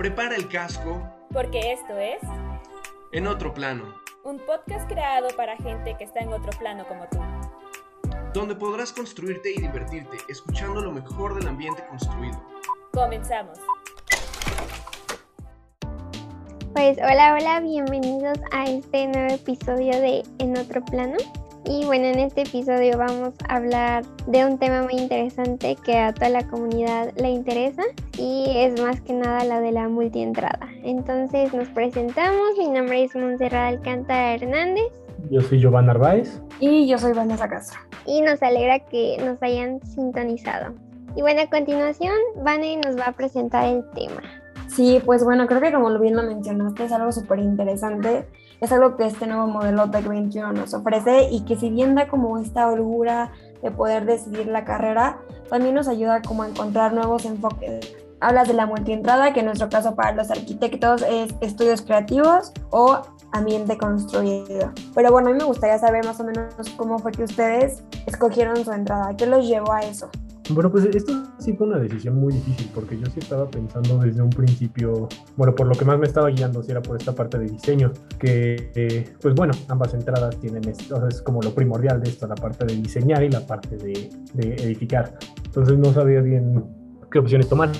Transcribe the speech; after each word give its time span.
Prepara 0.00 0.34
el 0.34 0.48
casco. 0.48 1.06
Porque 1.30 1.74
esto 1.74 1.98
es... 1.98 2.22
En 3.12 3.26
otro 3.26 3.52
plano. 3.52 3.94
Un 4.24 4.38
podcast 4.38 4.88
creado 4.88 5.28
para 5.36 5.58
gente 5.58 5.94
que 5.98 6.04
está 6.04 6.20
en 6.20 6.32
otro 6.32 6.58
plano 6.58 6.86
como 6.88 7.04
tú. 7.08 7.18
Donde 8.32 8.54
podrás 8.54 8.94
construirte 8.94 9.50
y 9.50 9.60
divertirte 9.60 10.16
escuchando 10.30 10.80
lo 10.80 10.90
mejor 10.90 11.34
del 11.34 11.48
ambiente 11.48 11.86
construido. 11.86 12.42
Comenzamos. 12.94 13.58
Pues 16.72 16.96
hola, 16.96 17.36
hola, 17.38 17.60
bienvenidos 17.60 18.38
a 18.52 18.64
este 18.70 19.06
nuevo 19.06 19.34
episodio 19.34 20.00
de 20.00 20.22
En 20.38 20.56
otro 20.56 20.82
plano. 20.82 21.18
Y 21.64 21.84
bueno, 21.84 22.06
en 22.06 22.18
este 22.18 22.42
episodio 22.42 22.96
vamos 22.96 23.34
a 23.48 23.56
hablar 23.56 24.04
de 24.26 24.44
un 24.44 24.58
tema 24.58 24.82
muy 24.82 24.94
interesante 24.94 25.76
que 25.84 25.98
a 25.98 26.12
toda 26.12 26.30
la 26.30 26.48
comunidad 26.48 27.12
le 27.16 27.30
interesa 27.30 27.82
y 28.18 28.46
es 28.56 28.80
más 28.80 29.00
que 29.02 29.12
nada 29.12 29.44
la 29.44 29.60
de 29.60 29.70
la 29.70 29.88
multientrada. 29.88 30.68
Entonces 30.82 31.52
nos 31.52 31.68
presentamos, 31.68 32.56
mi 32.58 32.68
nombre 32.68 33.04
es 33.04 33.14
Montserrat 33.14 33.74
Alcántara 33.74 34.34
Hernández. 34.34 34.90
Yo 35.30 35.40
soy 35.42 35.60
Giovanna 35.60 35.92
Narváez. 35.92 36.40
Y 36.60 36.88
yo 36.88 36.98
soy 36.98 37.12
Vanessa 37.12 37.48
Castro. 37.48 37.78
Y 38.06 38.22
nos 38.22 38.42
alegra 38.42 38.80
que 38.80 39.18
nos 39.22 39.42
hayan 39.42 39.80
sintonizado. 39.86 40.74
Y 41.14 41.20
bueno, 41.20 41.42
a 41.42 41.50
continuación, 41.50 42.14
Vane 42.42 42.80
nos 42.84 42.96
va 42.98 43.06
a 43.08 43.12
presentar 43.12 43.66
el 43.66 43.84
tema. 43.90 44.22
Sí, 44.68 45.00
pues 45.04 45.24
bueno, 45.24 45.46
creo 45.46 45.60
que 45.60 45.72
como 45.72 45.98
bien 45.98 46.16
lo 46.16 46.22
mencionaste, 46.22 46.84
es 46.84 46.92
algo 46.92 47.12
súper 47.12 47.40
interesante. 47.40 48.26
Es 48.60 48.72
algo 48.72 48.96
que 48.96 49.06
este 49.06 49.26
nuevo 49.26 49.46
modelo 49.46 49.90
Tech 49.90 50.06
21 50.06 50.52
nos 50.52 50.74
ofrece 50.74 51.28
y 51.30 51.40
que 51.46 51.56
si 51.56 51.70
bien 51.70 51.94
da 51.94 52.08
como 52.08 52.38
esta 52.38 52.68
holgura 52.68 53.32
de 53.62 53.70
poder 53.70 54.04
decidir 54.04 54.48
la 54.48 54.64
carrera, 54.64 55.18
también 55.48 55.74
nos 55.74 55.88
ayuda 55.88 56.20
como 56.20 56.42
a 56.42 56.48
encontrar 56.48 56.92
nuevos 56.92 57.24
enfoques. 57.24 57.96
Hablas 58.20 58.48
de 58.48 58.54
la 58.54 58.66
multientrada, 58.66 59.32
que 59.32 59.40
en 59.40 59.46
nuestro 59.46 59.70
caso 59.70 59.94
para 59.94 60.12
los 60.12 60.30
arquitectos 60.30 61.02
es 61.08 61.34
estudios 61.40 61.80
creativos 61.80 62.52
o 62.68 63.00
ambiente 63.32 63.78
construido. 63.78 64.72
Pero 64.94 65.10
bueno, 65.10 65.30
a 65.30 65.32
mí 65.32 65.38
me 65.38 65.44
gustaría 65.44 65.78
saber 65.78 66.04
más 66.04 66.20
o 66.20 66.24
menos 66.24 66.52
cómo 66.76 66.98
fue 66.98 67.12
que 67.12 67.24
ustedes 67.24 67.82
escogieron 68.04 68.62
su 68.62 68.72
entrada, 68.72 69.16
qué 69.16 69.24
los 69.26 69.46
llevó 69.48 69.72
a 69.72 69.80
eso. 69.80 70.10
Bueno, 70.48 70.70
pues 70.70 70.84
esto 70.86 71.12
sí 71.38 71.52
fue 71.52 71.68
una 71.68 71.78
decisión 71.78 72.16
muy 72.16 72.32
difícil 72.32 72.68
porque 72.74 72.98
yo 72.98 73.06
sí 73.06 73.20
estaba 73.20 73.48
pensando 73.48 73.98
desde 73.98 74.20
un 74.20 74.30
principio, 74.30 75.08
bueno, 75.36 75.54
por 75.54 75.68
lo 75.68 75.74
que 75.74 75.84
más 75.84 75.98
me 75.98 76.06
estaba 76.06 76.28
guiando, 76.28 76.62
si 76.62 76.72
era 76.72 76.82
por 76.82 76.96
esta 76.96 77.14
parte 77.14 77.38
de 77.38 77.46
diseño, 77.46 77.92
que 78.18 78.70
eh, 78.74 79.12
pues 79.20 79.34
bueno, 79.34 79.52
ambas 79.68 79.94
entradas 79.94 80.38
tienen 80.40 80.68
esto, 80.68 81.06
es 81.06 81.22
como 81.22 81.40
lo 81.40 81.54
primordial 81.54 82.00
de 82.00 82.10
esto, 82.10 82.26
la 82.26 82.34
parte 82.34 82.66
de 82.66 82.74
diseñar 82.74 83.22
y 83.22 83.30
la 83.30 83.46
parte 83.46 83.76
de, 83.76 84.10
de 84.34 84.54
edificar. 84.56 85.16
Entonces 85.44 85.78
no 85.78 85.92
sabía 85.92 86.20
bien 86.20 86.64
qué 87.10 87.18
opciones 87.18 87.48
tomar. 87.48 87.70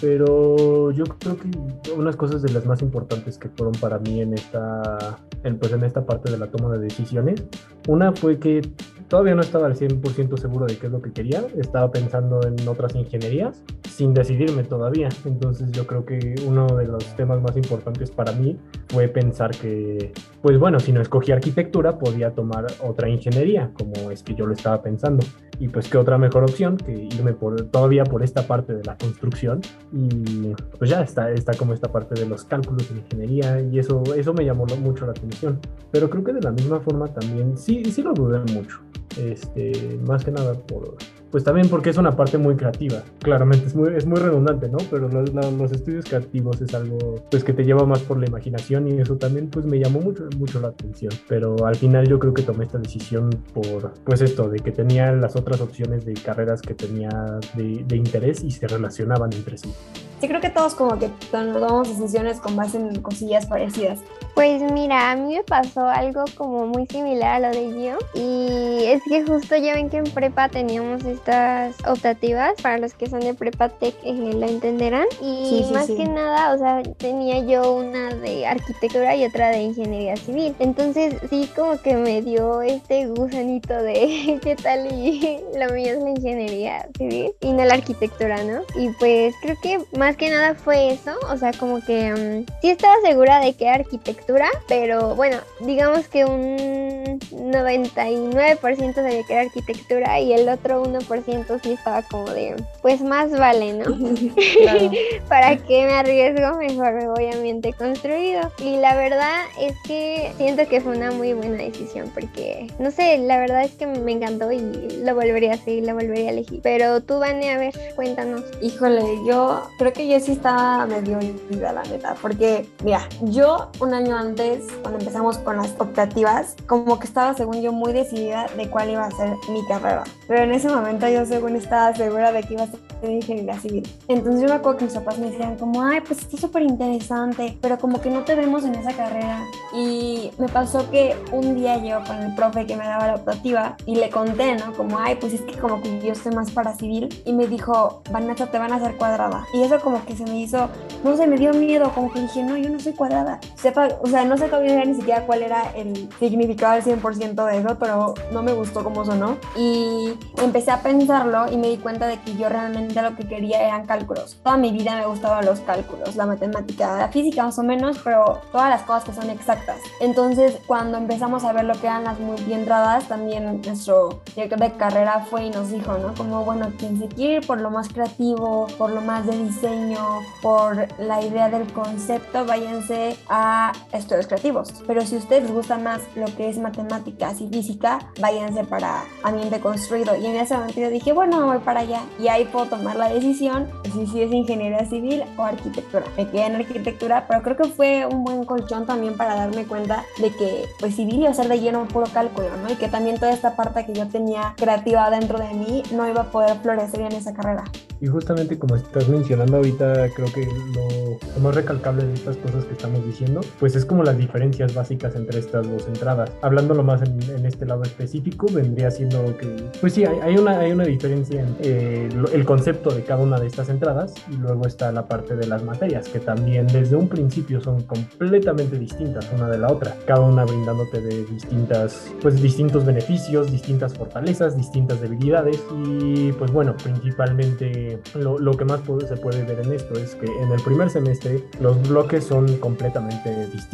Pero 0.00 0.92
yo 0.92 1.04
creo 1.04 1.36
que 1.36 1.92
unas 1.92 2.14
cosas 2.14 2.40
de 2.40 2.52
las 2.52 2.64
más 2.66 2.82
importantes 2.82 3.36
que 3.36 3.48
fueron 3.48 3.72
para 3.80 3.98
mí 3.98 4.20
en 4.20 4.32
esta, 4.32 5.18
en, 5.42 5.58
pues 5.58 5.72
en 5.72 5.82
esta 5.82 6.06
parte 6.06 6.30
de 6.30 6.38
la 6.38 6.46
toma 6.46 6.70
de 6.76 6.78
decisiones, 6.78 7.42
una 7.88 8.12
fue 8.12 8.38
que 8.38 8.60
todavía 9.08 9.34
no 9.34 9.40
estaba 9.40 9.66
al 9.66 9.74
100% 9.74 10.38
seguro 10.38 10.66
de 10.66 10.76
qué 10.76 10.86
es 10.86 10.92
lo 10.92 11.02
que 11.02 11.12
quería, 11.12 11.44
estaba 11.56 11.90
pensando 11.90 12.40
en 12.46 12.68
otras 12.68 12.94
ingenierías 12.94 13.62
sin 13.88 14.14
decidirme 14.14 14.62
todavía. 14.62 15.08
Entonces 15.24 15.72
yo 15.72 15.86
creo 15.86 16.04
que 16.04 16.34
uno 16.46 16.66
de 16.66 16.86
los 16.86 17.04
temas 17.16 17.40
más 17.40 17.56
importantes 17.56 18.10
para 18.10 18.32
mí 18.32 18.56
fue 18.88 19.08
pensar 19.08 19.50
que, 19.50 20.12
pues 20.42 20.58
bueno, 20.58 20.78
si 20.78 20.92
no 20.92 21.00
escogí 21.00 21.32
arquitectura, 21.32 21.98
podía 21.98 22.30
tomar 22.30 22.66
otra 22.80 23.08
ingeniería, 23.08 23.72
como 23.74 24.10
es 24.10 24.22
que 24.22 24.34
yo 24.34 24.46
lo 24.46 24.52
estaba 24.52 24.82
pensando. 24.82 25.24
Y 25.60 25.66
pues 25.66 25.88
qué 25.88 25.98
otra 25.98 26.18
mejor 26.18 26.44
opción 26.44 26.76
que 26.76 26.92
irme 26.92 27.32
por, 27.32 27.60
todavía 27.70 28.04
por 28.04 28.22
esta 28.22 28.46
parte 28.46 28.74
de 28.74 28.84
la 28.84 28.96
construcción. 28.96 29.60
Y 29.92 30.52
pues 30.78 30.90
ya 30.90 31.00
está, 31.00 31.32
está 31.32 31.54
como 31.54 31.74
esta 31.74 31.90
parte 31.90 32.14
de 32.14 32.28
los 32.28 32.44
cálculos 32.44 32.88
en 32.92 32.98
ingeniería 32.98 33.60
y 33.60 33.78
eso, 33.80 34.02
eso 34.14 34.32
me 34.32 34.44
llamó 34.44 34.66
mucho 34.80 35.06
la 35.06 35.12
atención. 35.12 35.58
Pero 35.90 36.08
creo 36.08 36.22
que 36.22 36.32
de 36.32 36.42
la 36.42 36.52
misma 36.52 36.78
forma 36.78 37.08
también, 37.08 37.56
sí, 37.56 37.84
sí 37.86 38.02
lo 38.02 38.12
dudé 38.14 38.38
mucho. 38.52 38.78
Este, 39.18 39.98
más 40.06 40.24
que 40.24 40.30
nada 40.30 40.54
por, 40.54 40.96
pues 41.30 41.44
también 41.44 41.68
porque 41.68 41.90
es 41.90 41.96
una 41.98 42.16
parte 42.16 42.38
muy 42.38 42.56
creativa. 42.56 43.02
Claramente 43.20 43.66
es 43.66 43.74
muy, 43.74 43.94
es 43.94 44.06
muy 44.06 44.18
redundante, 44.18 44.68
¿no? 44.68 44.78
Pero 44.90 45.08
los, 45.08 45.32
los, 45.32 45.72
estudios 45.72 46.06
creativos 46.06 46.60
es 46.60 46.74
algo 46.74 47.16
pues 47.30 47.44
que 47.44 47.52
te 47.52 47.64
lleva 47.64 47.84
más 47.84 48.00
por 48.00 48.18
la 48.18 48.26
imaginación 48.26 48.88
y 48.88 49.00
eso 49.00 49.16
también 49.16 49.48
pues 49.48 49.66
me 49.66 49.78
llamó 49.78 50.00
mucho, 50.00 50.28
mucho 50.38 50.60
la 50.60 50.68
atención. 50.68 51.12
Pero 51.28 51.66
al 51.66 51.76
final 51.76 52.08
yo 52.08 52.18
creo 52.18 52.32
que 52.32 52.42
tomé 52.42 52.64
esta 52.64 52.78
decisión 52.78 53.30
por 53.52 53.92
pues 54.04 54.22
esto, 54.22 54.48
de 54.48 54.58
que 54.60 54.72
tenía 54.72 55.12
las 55.12 55.36
otras 55.36 55.60
opciones 55.60 56.04
de 56.04 56.14
carreras 56.14 56.62
que 56.62 56.74
tenía 56.74 57.10
de, 57.54 57.84
de 57.86 57.96
interés 57.96 58.42
y 58.42 58.50
se 58.50 58.66
relacionaban 58.66 59.32
entre 59.32 59.58
sí. 59.58 59.72
Sí, 60.20 60.26
creo 60.26 60.40
que 60.40 60.50
todos 60.50 60.74
como 60.74 60.98
que 60.98 61.10
tomamos 61.30 61.88
decisiones 61.88 62.40
con 62.40 62.56
base 62.56 62.78
en 62.78 63.02
cosillas 63.02 63.46
parecidas. 63.46 64.00
Pues 64.38 64.62
mira, 64.70 65.10
a 65.10 65.16
mí 65.16 65.34
me 65.34 65.42
pasó 65.42 65.88
algo 65.88 66.22
como 66.36 66.64
muy 66.68 66.86
similar 66.86 67.42
a 67.42 67.48
lo 67.48 67.50
de 67.50 67.84
yo 67.84 67.98
y 68.14 68.84
es 68.84 69.02
que 69.02 69.24
justo 69.24 69.56
ya 69.56 69.74
ven 69.74 69.90
que 69.90 69.96
en 69.96 70.04
prepa 70.04 70.48
teníamos 70.48 71.04
estas 71.04 71.74
optativas, 71.84 72.52
para 72.62 72.78
los 72.78 72.94
que 72.94 73.08
son 73.08 73.18
de 73.18 73.34
prepa 73.34 73.68
tech 73.68 73.96
eh, 74.04 74.12
lo 74.12 74.46
entenderán 74.46 75.06
y 75.20 75.68
más 75.72 75.88
que 75.88 76.04
nada, 76.04 76.54
o 76.54 76.58
sea, 76.58 76.84
tenía 76.98 77.40
yo 77.40 77.72
una 77.72 78.14
de 78.14 78.46
arquitectura 78.46 79.16
y 79.16 79.24
otra 79.24 79.48
de 79.50 79.60
ingeniería 79.60 80.16
civil, 80.16 80.54
entonces 80.60 81.16
sí 81.28 81.50
como 81.56 81.76
que 81.82 81.96
me 81.96 82.22
dio 82.22 82.62
este 82.62 83.08
gusanito 83.08 83.74
de 83.74 84.38
qué 84.44 84.54
tal 84.54 84.86
y 84.86 85.40
lo 85.58 85.74
mío 85.74 85.94
es 85.94 85.98
la 85.98 86.10
ingeniería 86.10 86.88
civil 86.96 87.32
y 87.40 87.52
no 87.52 87.64
la 87.64 87.74
arquitectura, 87.74 88.44
¿no? 88.44 88.60
Y 88.76 88.90
pues 89.00 89.34
creo 89.42 89.56
que 89.60 89.80
más 89.98 90.16
que 90.16 90.30
nada 90.30 90.54
fue 90.54 90.92
eso, 90.92 91.16
o 91.28 91.36
sea, 91.36 91.50
como 91.54 91.80
que 91.84 92.14
um, 92.14 92.46
sí 92.62 92.70
estaba 92.70 92.94
segura 93.02 93.40
de 93.40 93.54
que 93.54 93.68
arquitectura 93.68 94.27
pero 94.66 95.14
bueno, 95.14 95.38
digamos 95.60 96.06
que 96.08 96.24
un 96.24 97.18
99% 97.18 98.94
sabía 98.94 99.22
que 99.22 99.32
era 99.32 99.42
arquitectura 99.42 100.20
y 100.20 100.32
el 100.32 100.48
otro 100.48 100.84
1% 100.84 101.60
sí 101.62 101.72
estaba 101.72 102.02
como 102.02 102.28
de, 102.30 102.54
pues 102.82 103.00
más 103.00 103.30
vale, 103.30 103.72
¿no? 103.72 103.84
Para 105.28 105.56
que 105.56 105.86
me 105.86 105.92
arriesgo, 105.92 106.58
mejor 106.58 106.94
me 106.94 107.08
voy 107.08 107.26
a 107.26 107.32
ambiente 107.32 107.72
construido. 107.72 108.52
Y 108.58 108.76
la 108.76 108.96
verdad 108.96 109.44
es 109.60 109.74
que 109.86 110.32
siento 110.36 110.68
que 110.68 110.80
fue 110.80 110.96
una 110.96 111.10
muy 111.10 111.32
buena 111.32 111.56
decisión 111.56 112.10
porque, 112.12 112.66
no 112.78 112.90
sé, 112.90 113.18
la 113.18 113.38
verdad 113.38 113.64
es 113.64 113.72
que 113.72 113.86
me 113.86 114.12
encantó 114.12 114.52
y 114.52 114.60
lo 115.02 115.14
volvería 115.14 115.52
a 115.52 115.54
hacer, 115.54 115.84
lo 115.84 115.94
volvería 115.94 116.28
a 116.28 116.32
elegir. 116.32 116.60
Pero 116.62 117.00
tú, 117.02 117.18
Vane, 117.18 117.50
a 117.50 117.58
ver, 117.58 117.74
cuéntanos. 117.96 118.42
Híjole, 118.60 119.02
yo 119.26 119.62
creo 119.78 119.92
que 119.92 120.08
yo 120.08 120.20
sí 120.20 120.32
estaba 120.32 120.86
medio 120.86 121.20
intrigada, 121.20 121.84
la 121.84 121.90
neta, 121.90 122.14
porque, 122.20 122.66
mira, 122.84 123.08
yo 123.22 123.70
un 123.80 123.94
año 123.94 124.17
antes, 124.18 124.64
cuando 124.82 124.98
empezamos 124.98 125.38
con 125.38 125.56
las 125.56 125.74
optativas, 125.78 126.56
como 126.66 126.98
que 126.98 127.06
estaba, 127.06 127.34
según 127.34 127.60
yo, 127.62 127.72
muy 127.72 127.92
decidida 127.92 128.46
de 128.56 128.68
cuál 128.68 128.90
iba 128.90 129.04
a 129.04 129.10
ser 129.10 129.36
mi 129.48 129.64
carrera. 129.66 130.04
Pero 130.26 130.42
en 130.42 130.52
ese 130.52 130.68
momento 130.68 131.08
yo, 131.08 131.24
según 131.24 131.56
estaba 131.56 131.94
segura 131.94 132.32
de 132.32 132.42
que 132.42 132.54
iba 132.54 132.64
a 132.64 132.66
ser 132.66 133.10
ingeniería 133.10 133.58
civil. 133.60 133.88
Entonces 134.08 134.42
yo 134.42 134.48
me 134.48 134.54
acuerdo 134.54 134.78
que 134.78 134.84
mis 134.86 134.94
papás 134.94 135.18
me 135.18 135.30
decían 135.30 135.56
como, 135.56 135.82
ay, 135.82 136.00
pues 136.00 136.20
está 136.20 136.36
súper 136.36 136.62
interesante, 136.62 137.56
pero 137.60 137.78
como 137.78 138.00
que 138.00 138.10
no 138.10 138.24
te 138.24 138.34
vemos 138.34 138.64
en 138.64 138.74
esa 138.74 138.92
carrera. 138.92 139.44
Y 139.72 140.32
me 140.38 140.48
pasó 140.48 140.90
que 140.90 141.16
un 141.32 141.54
día 141.54 141.78
yo 141.78 142.02
con 142.04 142.16
el 142.18 142.34
profe 142.34 142.66
que 142.66 142.76
me 142.76 142.84
daba 142.84 143.06
la 143.06 143.14
optativa 143.14 143.76
y 143.86 143.96
le 143.96 144.10
conté, 144.10 144.56
¿no? 144.56 144.72
Como, 144.72 144.98
ay, 144.98 145.16
pues 145.20 145.32
es 145.34 145.42
que 145.42 145.56
como 145.58 145.80
que 145.80 146.00
yo 146.00 146.12
estoy 146.12 146.34
más 146.34 146.50
para 146.50 146.74
civil. 146.74 147.08
Y 147.24 147.32
me 147.32 147.46
dijo, 147.46 148.02
Vanessa, 148.10 148.46
te 148.46 148.58
van 148.58 148.72
a 148.72 148.76
hacer 148.76 148.96
cuadrada. 148.96 149.46
Y 149.54 149.62
eso 149.62 149.80
como 149.80 150.04
que 150.04 150.16
se 150.16 150.24
me 150.24 150.40
hizo, 150.40 150.68
no 151.04 151.16
sé, 151.16 151.26
me 151.26 151.36
dio 151.36 151.52
miedo, 151.52 151.92
como 151.94 152.12
que 152.12 152.20
dije, 152.20 152.42
no, 152.42 152.56
yo 152.56 152.68
no 152.70 152.80
soy 152.80 152.92
cuadrada. 152.92 153.38
Sepa, 153.54 153.88
o 154.08 154.10
sea, 154.10 154.24
no 154.24 154.38
sé 154.38 154.48
todavía 154.48 154.82
ni 154.86 154.94
siquiera 154.94 155.26
cuál 155.26 155.42
era 155.42 155.70
el 155.76 156.08
significado 156.18 156.72
al 156.72 156.82
100% 156.82 157.44
de 157.44 157.58
eso, 157.58 157.76
pero 157.78 158.14
no 158.32 158.42
me 158.42 158.54
gustó 158.54 158.82
cómo 158.82 159.04
sonó. 159.04 159.36
Y 159.54 160.14
empecé 160.42 160.70
a 160.70 160.82
pensarlo 160.82 161.52
y 161.52 161.58
me 161.58 161.68
di 161.68 161.76
cuenta 161.76 162.06
de 162.06 162.18
que 162.18 162.34
yo 162.34 162.48
realmente 162.48 163.02
lo 163.02 163.14
que 163.16 163.28
quería 163.28 163.62
eran 163.62 163.84
cálculos. 163.84 164.38
Toda 164.42 164.56
mi 164.56 164.72
vida 164.72 164.96
me 164.96 165.04
gustaban 165.04 165.44
los 165.44 165.60
cálculos, 165.60 166.16
la 166.16 166.24
matemática, 166.24 166.96
la 166.96 167.08
física 167.08 167.44
más 167.44 167.58
o 167.58 167.62
menos, 167.62 167.98
pero 168.02 168.40
todas 168.50 168.70
las 168.70 168.82
cosas 168.82 169.04
que 169.04 169.12
son 169.12 169.28
exactas. 169.28 169.76
Entonces, 170.00 170.58
cuando 170.66 170.96
empezamos 170.96 171.44
a 171.44 171.52
ver 171.52 171.64
lo 171.64 171.74
que 171.74 171.86
eran 171.86 172.04
las 172.04 172.18
multientradas, 172.18 173.08
también 173.08 173.60
nuestro 173.60 174.22
director 174.34 174.58
de 174.58 174.72
carrera 174.72 175.26
fue 175.28 175.44
y 175.44 175.50
nos 175.50 175.70
dijo, 175.70 175.98
¿no? 175.98 176.14
Como, 176.14 176.46
bueno, 176.46 176.72
quien 176.78 176.98
se 176.98 177.08
quiere 177.08 177.34
ir 177.34 177.46
por 177.46 177.60
lo 177.60 177.70
más 177.70 177.90
creativo, 177.90 178.68
por 178.78 178.90
lo 178.90 179.02
más 179.02 179.26
de 179.26 179.36
diseño, 179.36 180.00
por 180.40 180.88
la 180.98 181.20
idea 181.20 181.50
del 181.50 181.70
concepto, 181.74 182.46
váyanse 182.46 183.18
a 183.28 183.72
estudios 183.98 184.26
creativos. 184.26 184.72
Pero 184.86 185.04
si 185.04 185.16
a 185.16 185.18
ustedes 185.18 185.44
les 185.44 185.52
gusta 185.52 185.78
más 185.78 186.02
lo 186.14 186.26
que 186.36 186.48
es 186.48 186.58
matemática 186.58 186.78
matemáticas 186.88 187.40
y 187.40 187.48
física, 187.48 187.98
váyanse 188.20 188.64
para 188.64 189.04
ambiente 189.22 189.60
construido. 189.60 190.16
Y 190.16 190.26
en 190.26 190.36
ese 190.36 190.54
momento 190.54 190.88
dije, 190.90 191.12
bueno, 191.12 191.46
voy 191.46 191.58
para 191.58 191.80
allá 191.80 192.02
y 192.18 192.28
ahí 192.28 192.44
puedo 192.46 192.66
tomar 192.66 192.96
la 192.96 193.08
decisión 193.08 193.68
si, 193.92 194.06
si 194.06 194.22
es 194.22 194.32
ingeniería 194.32 194.84
civil 194.86 195.24
o 195.36 195.42
arquitectura. 195.42 196.04
Me 196.16 196.28
quedé 196.28 196.46
en 196.46 196.56
arquitectura, 196.56 197.26
pero 197.28 197.42
creo 197.42 197.56
que 197.56 197.64
fue 197.64 198.06
un 198.06 198.24
buen 198.24 198.44
colchón 198.44 198.86
también 198.86 199.16
para 199.16 199.34
darme 199.34 199.64
cuenta 199.66 200.04
de 200.18 200.30
que 200.30 200.64
pues 200.78 200.94
civil 200.94 201.20
iba 201.20 201.30
a 201.30 201.34
ser 201.34 201.48
de 201.48 201.60
lleno 201.60 201.86
puro 201.88 202.06
cálculo, 202.12 202.48
¿no? 202.62 202.72
Y 202.72 202.76
que 202.76 202.88
también 202.88 203.18
toda 203.18 203.32
esta 203.32 203.56
parte 203.56 203.84
que 203.84 203.92
yo 203.92 204.08
tenía 204.08 204.54
creativa 204.56 205.10
dentro 205.10 205.38
de 205.38 205.52
mí 205.54 205.82
no 205.92 206.08
iba 206.08 206.22
a 206.22 206.30
poder 206.30 206.56
florecer 206.58 207.00
en 207.00 207.12
esa 207.12 207.34
carrera. 207.34 207.64
Y 208.00 208.06
justamente 208.06 208.58
como 208.58 208.76
estás 208.76 209.08
mencionando 209.08 209.56
ahorita, 209.56 210.10
creo 210.14 210.32
que 210.32 210.46
lo, 210.46 211.40
más 211.42 211.54
recalcable 211.54 212.04
de 212.04 212.14
estas 212.14 212.36
cosas 212.36 212.64
que 212.64 212.74
estamos 212.74 213.04
diciendo, 213.04 213.40
pues 213.58 213.74
es 213.78 213.84
como 213.84 214.02
las 214.02 214.18
diferencias 214.18 214.74
básicas 214.74 215.14
entre 215.14 215.38
estas 215.38 215.68
dos 215.68 215.86
entradas. 215.86 216.30
Hablándolo 216.42 216.82
más 216.82 217.02
en, 217.02 217.20
en 217.30 217.46
este 217.46 217.64
lado 217.64 217.82
específico, 217.82 218.46
vendría 218.52 218.90
siendo 218.90 219.36
que, 219.36 219.70
pues 219.80 219.94
sí, 219.94 220.04
hay, 220.04 220.18
hay 220.22 220.36
una, 220.36 220.58
hay 220.58 220.72
una 220.72 220.84
diferencia 220.84 221.40
en 221.40 221.56
eh, 221.60 222.08
el 222.32 222.44
concepto 222.44 222.90
de 222.90 223.02
cada 223.04 223.22
una 223.22 223.38
de 223.38 223.46
estas 223.46 223.68
entradas 223.68 224.14
y 224.30 224.36
luego 224.36 224.66
está 224.66 224.92
la 224.92 225.06
parte 225.06 225.36
de 225.36 225.46
las 225.46 225.62
materias, 225.62 226.08
que 226.08 226.20
también 226.20 226.66
desde 226.66 226.96
un 226.96 227.08
principio 227.08 227.60
son 227.60 227.82
completamente 227.82 228.78
distintas 228.78 229.28
una 229.34 229.48
de 229.48 229.58
la 229.58 229.68
otra, 229.68 229.94
cada 230.06 230.20
una 230.20 230.44
brindándote 230.44 231.00
de 231.00 231.24
distintas, 231.24 232.12
pues 232.20 232.40
distintos 232.40 232.84
beneficios, 232.84 233.50
distintas 233.50 233.94
fortalezas, 233.94 234.56
distintas 234.56 235.00
debilidades 235.00 235.62
y 235.84 236.32
pues 236.32 236.50
bueno, 236.50 236.76
principalmente 236.82 238.00
lo, 238.14 238.38
lo, 238.38 238.56
que 238.56 238.64
más 238.64 238.80
se 239.08 239.16
puede 239.16 239.44
ver 239.44 239.60
en 239.60 239.72
esto 239.72 239.94
es 239.94 240.14
que 240.14 240.26
en 240.26 240.52
el 240.52 240.60
primer 240.62 240.90
semestre 240.90 241.44
los 241.60 241.80
bloques 241.88 242.24
son 242.24 242.56
completamente 242.58 243.46
distintos. 243.46 243.67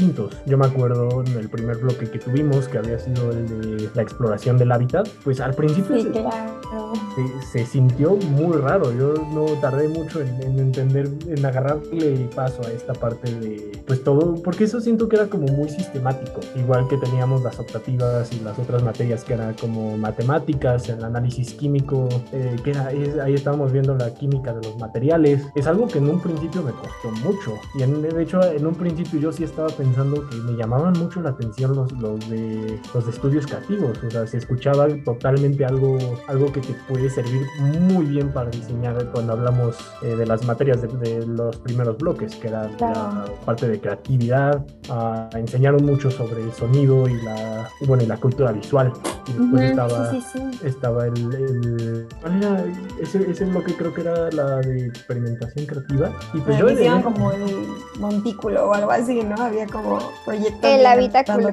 Yo 0.47 0.59
me 0.59 0.67
acuerdo 0.67 1.23
en 1.25 1.39
el 1.39 1.49
primer 1.49 1.77
bloque 1.77 2.11
que 2.11 2.19
tuvimos, 2.19 2.69
que 2.69 2.79
había 2.79 2.99
sido 2.99 3.31
el 3.31 3.47
de 3.49 3.91
la 3.95 4.03
exploración 4.03 4.59
del 4.59 4.73
hábitat, 4.73 5.09
pues 5.23 5.41
al 5.41 5.55
principio 5.55 5.97
Sí, 5.97 6.03
se, 6.03 6.11
claro. 6.11 6.93
Se- 7.15 7.43
se 7.61 7.67
sintió 7.67 8.17
muy 8.17 8.57
raro. 8.59 8.93
Yo 8.93 9.15
no 9.33 9.45
tardé 9.61 9.89
mucho 9.89 10.21
en, 10.21 10.43
en 10.43 10.59
entender, 10.59 11.11
en 11.27 11.45
agarrarle 11.45 12.29
paso 12.35 12.63
a 12.67 12.71
esta 12.71 12.93
parte 12.95 13.33
de, 13.35 13.83
pues 13.87 14.03
todo, 14.05 14.35
porque 14.43 14.65
eso 14.65 14.81
siento 14.81 15.09
que 15.09 15.17
era 15.17 15.27
como 15.29 15.47
muy 15.49 15.69
sistemático. 15.69 16.41
Igual 16.57 16.89
que 16.89 16.97
teníamos 16.97 17.43
las 17.43 17.59
optativas 17.59 18.33
y 18.33 18.41
las 18.41 18.59
otras 18.59 18.83
materias 18.83 19.25
que 19.25 19.35
eran 19.35 19.55
como 19.55 19.97
matemáticas, 19.97 20.89
el 20.89 21.05
análisis 21.05 21.55
químico, 21.55 22.09
eh, 22.33 22.57
que 22.65 22.71
era, 22.71 22.91
es- 22.93 23.19
ahí 23.19 23.35
estábamos 23.35 23.73
viendo 23.73 23.95
la 23.95 24.13
química 24.15 24.53
de 24.53 24.67
los 24.67 24.77
materiales. 24.79 25.43
Es 25.55 25.67
algo 25.67 25.87
que 25.89 25.99
en 25.99 26.09
un 26.09 26.21
principio 26.21 26.63
me 26.63 26.73
costó 26.73 27.11
mucho. 27.25 27.55
Y 27.79 27.83
en, 27.83 28.03
de 28.03 28.23
hecho, 28.23 28.43
en 28.43 28.67
un 28.67 28.75
principio 28.75 29.21
yo 29.21 29.33
sí 29.33 29.45
estaba 29.45 29.69
pensando 29.69 30.29
que 30.29 30.37
me 30.37 30.53
llamaban 30.57 30.93
mucho 30.99 31.21
la 31.21 31.31
atención 31.31 31.75
los, 31.75 31.93
los, 31.93 32.29
de, 32.29 32.81
los 32.95 33.05
de 33.05 33.11
estudios 33.11 33.47
creativos. 33.47 33.99
O 34.07 34.11
sea, 34.11 34.27
se 34.27 34.39
escuchaba 34.39 34.87
totalmente 35.05 35.65
algo, 35.65 35.99
algo 36.27 36.53
que 36.53 36.61
te 36.61 36.75
puede 36.89 37.04
servir 37.11 37.47
muy 37.59 38.07
bien 38.07 38.33
para 38.33 38.51
diseñar 38.51 39.11
cuando 39.13 39.33
hablamos 39.35 39.77
eh, 40.03 40.15
de 40.17 40.27
las 40.27 40.45
materias 40.45 40.83
de, 40.83 40.89
de 40.89 41.27
los 41.27 41.57
primeros 41.59 41.97
bloques, 41.99 42.35
que 42.37 42.49
era 42.49 42.69
Claro. 42.77 42.95
la 42.95 43.25
parte 43.45 43.69
de 43.69 43.81
creatividad. 43.81 44.65
Ah, 44.91 45.29
enseñaron 45.35 45.85
mucho 45.85 46.11
sobre 46.11 46.43
el 46.43 46.53
sonido 46.53 47.09
y 47.09 47.15
la, 47.23 47.69
bueno, 47.87 48.03
y 48.03 48.07
la 48.07 48.17
cultura 48.17 48.53
visual. 48.53 48.93
Y 49.27 49.33
después 49.33 49.63
Ujú, 49.63 49.71
estaba 49.71 50.11
sí, 50.11 50.21
sí, 50.33 50.39
sí. 50.61 50.67
estaba 50.67 51.07
el, 51.07 51.35
el- 51.35 52.07
¿cuál 52.21 52.43
era? 52.43 52.65
Ese, 53.01 53.31
ese 53.31 53.45
bloque 53.47 53.75
creo 53.75 53.95
que 53.95 54.03
era 54.03 54.31
la 54.33 54.57
de 54.61 54.87
experimentación 54.87 55.65
creativa 55.67 56.13
y 56.35 56.41
pues 56.41 56.59
yo 56.59 56.67
Pero 56.67 56.69
en 56.69 56.75
hicieron 56.75 57.03
como 57.03 57.33
el 57.33 57.67
montículo 57.99 58.69
o 58.69 58.75
algo 58.75 58.91
así, 58.91 59.23
¿no? 59.23 59.35
Había 59.43 59.67
como 59.67 59.99
proyectos. 60.27 60.61
El 60.63 60.85
habitáculo. 60.85 61.49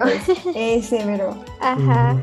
Ese, 0.54 1.02
pero. 1.06 1.38
Ajá. 1.62 2.22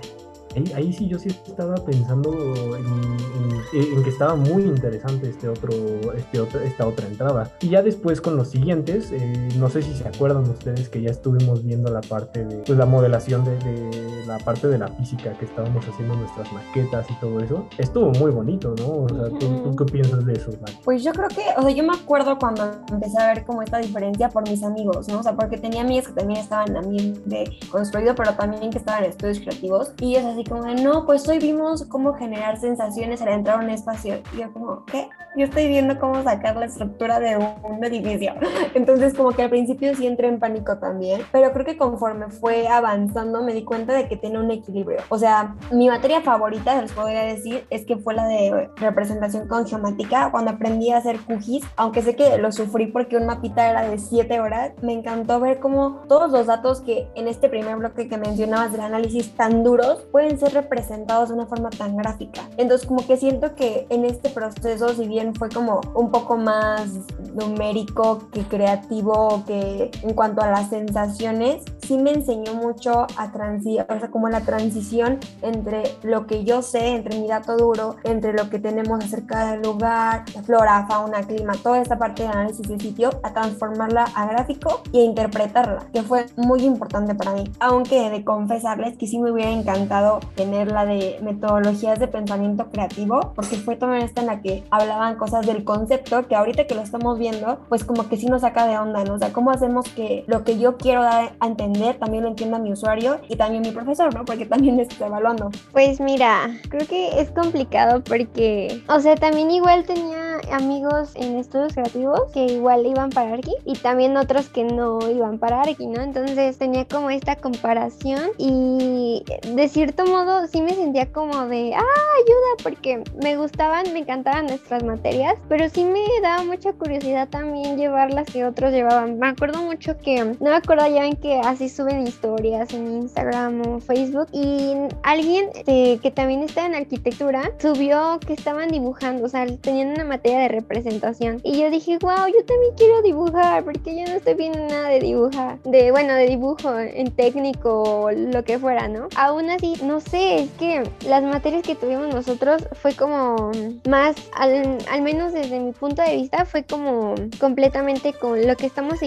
Ahí, 0.57 0.73
ahí 0.75 0.93
sí 0.93 1.09
yo 1.09 1.19
sí 1.19 1.29
estaba 1.47 1.75
pensando 1.77 2.33
en, 2.77 2.87
en- 2.87 3.99
en 3.99 4.03
que 4.03 4.11
estaba 4.11 4.35
muy 4.35 4.63
interesante 4.63 5.29
este 5.29 5.49
otro, 5.49 5.71
este 6.17 6.41
otro, 6.41 6.61
esta 6.61 6.87
otra 6.87 7.07
entrada. 7.07 7.51
Y 7.61 7.69
ya 7.71 7.83
después 7.83 8.21
con 8.21 8.37
los 8.37 8.49
siguientes, 8.49 9.11
eh, 9.13 9.49
no 9.57 9.69
sé 9.69 9.83
si 9.83 9.95
se 9.95 10.09
acuerdan 10.09 10.49
ustedes 10.49 10.89
que 10.89 11.01
ya 11.03 11.11
estuvimos 11.11 11.65
viendo 11.65 11.93
la 11.93 12.01
parte 12.01 12.45
de 12.45 12.57
pues, 12.59 12.79
la 12.79 12.87
modelación 12.87 13.45
de, 13.45 13.57
de 13.59 14.27
la 14.27 14.39
parte 14.39 14.69
de 14.69 14.79
la 14.79 14.89
física 14.89 15.33
que 15.39 15.45
estábamos 15.45 15.87
haciendo 15.87 16.15
nuestras 16.17 16.51
maquetas 16.53 17.07
y 17.11 17.15
todo 17.21 17.41
eso. 17.41 17.67
Estuvo 17.79 18.11
muy 18.13 18.31
bonito, 18.31 18.75
¿no? 18.79 19.05
O 19.05 19.09
sea, 19.09 19.29
¿tú, 19.39 19.71
tú 19.71 19.77
qué 19.77 19.85
piensas 19.93 20.25
de 20.25 20.33
eso, 20.35 20.51
Mari? 20.61 20.79
Pues 20.85 21.03
yo 21.05 21.13
creo 21.13 21.29
que, 21.29 21.43
o 21.57 21.63
sea, 21.63 21.71
yo 21.71 21.85
me 21.85 21.93
acuerdo 21.95 22.39
cuando 22.39 22.71
empecé 22.91 23.19
a 23.21 23.29
ver 23.35 23.45
como 23.45 23.63
esta 23.63 23.79
diferencia 23.79 24.29
por 24.31 24.49
mis 24.49 24.63
amigos, 24.63 25.09
¿no? 25.09 25.21
O 25.21 25.23
sea, 25.23 25.35
porque 25.35 25.59
tenía 25.59 25.83
amigas 25.83 26.09
que 26.09 26.15
también 26.15 26.41
estaban 26.41 26.71
en 26.71 26.77
ambiente 26.79 27.45
construido, 27.71 28.15
pero 28.15 28.33
también 28.35 28.71
que 28.71 28.79
estaban 28.79 29.05
en 29.05 29.11
estudios 29.11 29.41
creativos. 29.41 29.93
Y 30.01 30.17
es 30.17 30.25
así 30.39 30.49
como 30.49 30.63
de, 30.63 30.77
no, 30.77 31.05
pues 31.05 31.29
hoy 31.29 31.39
vimos 31.39 31.85
cómo 31.87 32.15
generar 32.15 32.61
sensaciones 32.61 33.21
al 33.23 33.29
entrar 33.29 33.61
a 33.61 33.65
un 33.65 33.71
espacio. 33.71 34.21
Y 34.33 34.39
yo 34.39 34.53
como, 34.53 34.85
¿qué? 34.85 35.09
Yo 35.37 35.45
estoy 35.45 35.69
viendo 35.69 35.99
cómo 35.99 36.23
sacar 36.23 36.57
la 36.57 36.67
estructura 36.67 37.21
de 37.21 37.37
un 37.37 37.85
edificio. 37.85 38.35
Entonces 38.75 39.15
como 39.15 39.31
que 39.33 39.43
al 39.43 39.51
principio 39.51 39.95
sí 39.95 40.07
entré 40.07 40.29
en 40.29 40.39
pánico 40.39 40.79
también, 40.79 41.23
pero 41.33 41.53
creo 41.53 41.65
que 41.67 41.77
conforme 41.77 42.29
fue 42.29 42.67
avanzando 42.69 43.43
me 43.43 43.53
di 43.53 43.65
cuenta 43.65 43.93
de 43.93 44.09
que 44.09 44.17
tiene 44.17 44.39
un 44.39 44.51
equilibrio. 44.51 44.99
O 45.09 45.19
sea, 45.19 45.55
mi 45.71 45.89
materia 45.89 46.21
favorita, 46.23 46.81
les 46.81 46.93
podría 46.93 47.23
decir, 47.23 47.67
es 47.71 47.85
que 47.85 47.97
fue 47.97 48.15
la 48.15 48.27
de 48.27 48.71
representación 48.77 49.49
con 49.49 49.67
geomática, 49.67 50.31
cuando 50.31 50.53
aprendí 50.53 50.91
a 50.91 50.99
hacer 50.99 51.19
QGIS, 51.19 51.65
aunque 51.77 52.03
sé 52.03 52.17
que 52.17 52.39
lo 52.39 52.51
sufrí 52.53 52.87
porque 52.87 53.17
un 53.17 53.27
mapita 53.27 53.69
era 53.69 53.83
de 53.83 53.99
7 53.99 54.41
horas, 54.41 54.73
me 54.83 54.93
encantó 54.93 55.41
ver 55.41 55.59
cómo 55.59 56.03
todos 56.09 56.31
los 56.31 56.47
datos 56.47 56.81
que 56.81 57.09
en 57.15 57.29
este 57.29 57.49
primer 57.49 57.77
bloque 57.77 58.09
que 58.09 58.17
mencionabas 58.17 58.73
del 58.73 58.81
análisis 58.81 59.35
tan 59.37 59.63
duros 59.63 60.07
pueden 60.11 60.28
ser 60.37 60.53
representados 60.53 61.29
de 61.29 61.37
una 61.37 61.47
forma 61.47 61.71
tan 61.71 61.97
gráfica. 61.97 62.43
Entonces 62.57 62.87
como 62.87 63.07
que 63.07 63.17
siento 63.17 63.55
que 63.55 63.87
en 63.89 64.05
este 64.05 64.31
proceso, 64.31 64.89
si 64.91 65.07
bien 65.07 65.35
fue 65.35 65.49
como 65.49 65.81
un 65.95 66.11
poco 66.11 66.37
más 66.37 66.89
numérico 67.35 68.29
que 68.33 68.43
creativo, 68.43 69.45
que 69.47 69.91
en 70.03 70.15
cuanto 70.15 70.43
a 70.43 70.51
las 70.51 70.71
sensaciones, 70.71 71.63
sí 71.87 71.97
me 71.97 72.13
enseñó 72.13 72.55
mucho 72.55 73.07
a 73.17 73.33
transi 73.33 73.79
o 73.81 73.99
sea, 73.99 74.11
como 74.11 74.29
la 74.29 74.41
transición 74.41 75.19
entre 75.43 75.83
lo 76.03 76.27
que 76.27 76.45
yo 76.45 76.63
sé, 76.63 76.89
entre 76.89 77.19
mi 77.19 77.29
dato 77.29 77.57
duro, 77.57 77.97
entre 78.05 78.33
lo 78.33 78.51
que 78.51 78.59
tenemos 78.59 79.05
acerca 79.05 79.53
del 79.53 79.63
lugar, 79.63 80.25
flora, 80.45 80.87
fauna, 80.89 81.23
clima, 81.23 81.53
toda 81.63 81.81
esta 81.81 81.99
parte 81.99 82.23
de 82.23 82.29
análisis 82.29 82.69
de 82.69 82.79
sitio, 82.79 83.11
a 83.23 83.33
transformarla 83.33 84.05
a 84.15 84.27
gráfico 84.27 84.83
y 84.93 85.01
a 85.01 85.05
interpretarla, 85.05 85.87
que 85.93 86.03
fue 86.03 86.27
muy 86.37 86.65
importante 86.65 87.15
para 87.15 87.33
mí. 87.33 87.45
Aunque 87.61 88.11
de 88.11 88.25
confesarles 88.25 88.97
que 88.97 89.07
sí 89.07 89.19
me 89.19 89.31
hubiera 89.31 89.51
encantado 89.51 90.18
tener 90.35 90.71
la 90.71 90.85
de 90.85 91.19
metodologías 91.23 91.99
de 91.99 92.09
pensamiento 92.09 92.71
creativo, 92.71 93.33
porque 93.35 93.57
fue 93.57 93.77
también 93.77 94.03
esta 94.03 94.21
en 94.21 94.27
la 94.27 94.41
que 94.43 94.65
hablaban 94.71 95.17
cosas 95.17 95.47
del 95.47 95.65
concepto, 95.65 96.27
que 96.27 96.37
ahorita 96.37 96.67
que 96.67 96.75
lo 96.75 96.83
estamos 96.83 97.19
viendo, 97.19 97.61
pues 97.69 97.85
como 97.85 98.09
que 98.09 98.17
sí 98.17 98.27
nos 98.27 98.43
saca 98.43 98.67
de 98.67 98.79
onda, 98.79 99.05
¿no? 99.05 99.15
O 99.15 99.19
sea, 99.19 99.33
¿cómo 99.33 99.51
hacemos 99.51 99.89
que 99.89 100.25
lo 100.27 100.45
que 100.45 100.59
yo 100.59 100.77
quiero 100.77 101.03
dar 101.03 101.33
a 101.41 101.47
entender 101.47 101.99
también 101.99 102.25
lo 102.25 102.31
entienda 102.31 102.59
mi 102.59 102.73
usuario 102.73 103.21
y 103.29 103.37
también 103.37 103.63
mi 103.63 103.71
profesor, 103.71 104.15
¿no? 104.15 104.25
Porque 104.25 104.47
también 104.47 104.77
me 104.77 104.83
está 104.89 105.07
evaluando. 105.07 105.51
Pues 105.73 106.01
mira, 106.01 106.51
creo 106.69 106.87
que 106.87 107.21
es 107.21 107.31
complicado 107.31 108.03
porque, 108.03 108.83
o 108.89 109.01
sea, 109.01 109.17
también 109.17 109.51
igual 109.51 109.85
tenía 109.85 110.28
amigos 110.51 111.13
en 111.15 111.37
estudios 111.37 111.73
creativos 111.75 112.21
que 112.33 112.45
igual 112.45 112.87
iban 112.87 113.11
para 113.11 113.33
Arqui 113.33 113.55
y 113.65 113.75
también 113.75 114.17
otros 114.17 114.49
que 114.49 114.65
no 114.65 114.99
iban 115.11 115.39
para 115.39 115.63
Arqui, 115.63 115.87
¿no? 115.87 116.03
Entonces 116.03 116.59
tenía 116.59 116.85
como 116.87 117.11
esta 117.11 117.37
comparación 117.37 118.31
y 118.39 119.25
de 119.55 119.69
cierto 119.69 120.05
modo 120.07 120.47
sí 120.47 120.63
me 120.63 120.75
sentía 120.75 121.13
como 121.13 121.47
de, 121.47 121.75
ah, 121.75 121.81
ayuda, 121.81 122.63
porque 122.63 123.03
me 123.23 123.37
gustaban, 123.37 123.93
me 123.93 124.01
encantaban 124.01 124.47
nuestras 124.47 124.83
materias, 124.83 125.35
pero 125.49 125.69
sí 125.69 125.85
me 125.85 126.05
daba 126.23 126.45
mucha 126.45 126.73
curiosidad 126.73 127.29
también 127.29 127.77
llevar 127.77 128.13
las 128.13 128.27
que 128.27 128.45
otros 128.45 128.73
llevaban. 128.73 129.19
Me 129.19 129.29
acuerdo 129.29 129.63
mucho 129.63 129.99
que, 129.99 130.25
no 130.25 130.51
me 130.51 130.57
acuerdo, 130.57 130.87
ya 130.89 131.03
ven 131.03 131.17
que 131.17 131.41
así 131.41 131.69
suben 131.69 132.07
historias 132.07 132.73
en 132.73 133.03
Instagram 133.03 133.63
o 133.67 133.81
Facebook 133.81 134.29
y 134.33 134.75
alguien 135.03 135.51
este, 135.55 135.99
que 136.03 136.11
también 136.11 136.43
está 136.43 136.67
en 136.67 136.75
arquitectura 136.75 137.51
subió 137.59 138.19
que 138.27 138.33
estaban 138.33 138.69
dibujando, 138.69 139.25
o 139.25 139.29
sea, 139.29 139.47
tenían 139.59 139.89
una 139.91 140.05
materia 140.05 140.38
de 140.39 140.49
representación 140.49 141.41
y 141.43 141.61
yo 141.61 141.71
dije, 141.71 141.99
wow, 142.01 142.27
yo 142.27 142.45
también 142.45 142.73
quiero 142.77 143.03
dibujar 143.03 143.65
porque 143.65 143.97
yo 143.97 144.05
no 144.05 144.17
estoy 144.17 144.35
viendo 144.35 144.59
nada 144.67 144.89
de 144.89 145.01
dibujar, 145.01 145.59
de 145.65 145.91
bueno, 145.91 146.15
de 146.15 146.27
dibujo 146.27 146.79
en 146.79 147.11
técnico 147.11 147.83
o 147.83 148.11
lo 148.11 148.45
que 148.45 148.59
fuera, 148.59 148.89
¿no? 148.89 149.09
Aún 149.17 149.51
así, 149.51 149.75
no 149.83 150.01
sé, 150.01 150.43
es 150.43 150.51
que 150.53 150.83
las 151.07 151.23
materias 151.23 151.63
que 151.63 151.75
tuvimos 151.75 152.15
nosotros 152.15 152.67
fue 152.73 152.95
como 152.95 153.51
más, 153.89 154.17
al, 154.35 154.79
al 154.91 155.03
menos 155.03 155.33
desde 155.33 155.61
mi 155.61 155.73
punto 155.73 156.03
de 156.03 156.17
vista, 156.17 156.45
fue 156.45 156.65
como 156.65 157.15
completamente 157.41 158.13
con 158.13 158.47
lo 158.47 158.57
que 158.57 158.67
estamos 158.67 158.99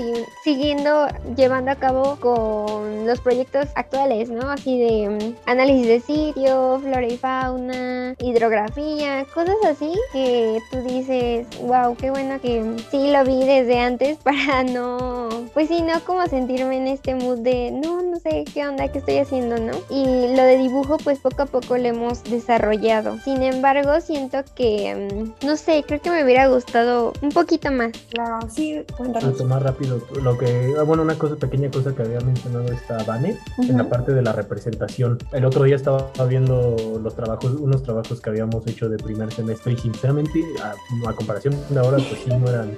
siguiendo, 0.44 1.08
llevando 1.36 1.72
a 1.72 1.76
cabo 1.76 2.18
con 2.20 3.06
los 3.06 3.20
proyectos 3.22 3.68
actuales, 3.76 4.30
¿no? 4.30 4.50
Así 4.50 4.78
de 4.80 5.10
mm, 5.10 5.50
análisis 5.50 5.88
de 5.88 6.00
sitio, 6.00 6.80
flora 6.80 7.08
y 7.08 7.18
fauna, 7.18 8.16
hidrografía, 8.20 9.26
cosas 9.34 9.56
así 9.66 9.94
que 10.14 10.60
tú 10.72 10.82
dices, 10.82 11.11
Entonces, 11.12 11.62
wow, 11.62 11.96
qué 11.98 12.10
bueno 12.10 12.40
que 12.40 12.78
sí 12.90 13.12
lo 13.12 13.26
vi 13.26 13.46
desde 13.46 13.80
antes 13.80 14.18
para 14.24 14.64
no, 14.64 15.30
pues 15.54 15.68
sí, 15.68 15.82
no 15.82 16.00
como 16.06 16.26
sentirme 16.28 16.78
en 16.78 16.88
este 16.88 17.16
mood 17.16 17.40
de, 17.40 17.72
no, 17.72 18.02
no 18.02 18.18
sé 18.18 18.46
qué 18.54 18.66
onda, 18.66 18.88
qué 18.88 19.00
estoy 19.00 19.18
haciendo, 19.18 19.58
¿no? 19.58 19.74
Y 19.90 20.34
lo 20.36 20.44
de 20.44 20.58
dibujo, 20.58 20.98
pues 21.04 21.20
poco 21.20 21.42
a 21.42 21.46
poco 21.48 21.78
lo 21.78 21.86
hemos 21.86 22.24
desarrollado. 22.24 23.18
Sin 23.20 23.42
embargo, 23.44 24.00
siento 24.00 24.38
que, 24.56 25.10
mm, 25.42 25.46
no 25.46 25.58
sé, 25.58 25.84
creo 25.86 26.00
que 26.00 26.12
me 26.12 26.24
hubiera 26.24 26.48
gustado 26.48 27.12
un 27.22 27.30
poquito 27.30 27.72
más. 27.72 27.92
Claro, 28.10 28.48
sí, 28.50 28.82
cuéntanos. 28.96 29.38
tomar 29.38 29.64
rápido 29.64 30.02
lo 30.22 30.38
que, 30.38 30.74
ah, 30.80 30.84
bueno, 30.84 31.04
una 31.04 31.16
cosa, 31.16 31.36
pequeña 31.36 31.70
cosa 31.70 31.94
que 31.94 32.04
había 32.04 32.22
mencionado 32.22 32.72
esta 32.72 33.04
Vane 33.04 33.38
en 33.58 33.78
la 33.78 33.90
parte 33.90 34.14
de 34.14 34.22
la 34.22 34.32
representación. 34.32 35.18
El 35.34 35.44
otro 35.44 35.64
día 35.64 35.76
estaba 35.76 36.10
viendo 36.28 36.76
los 37.04 37.16
trabajos, 37.16 37.54
unos 37.54 37.84
trabajos 37.84 38.22
que 38.22 38.30
habíamos 38.30 38.66
hecho 38.68 38.88
de 38.88 38.98
primer 38.98 39.34
semestre 39.34 39.74
y 39.74 39.78
sinceramente, 39.78 40.42
a, 40.64 40.74
a 41.10 41.14
comparación 41.14 41.56
de 41.70 41.80
ahora, 41.80 41.98
pues 41.98 42.22
sí, 42.24 42.30
no 42.30 42.48
eran, 42.50 42.72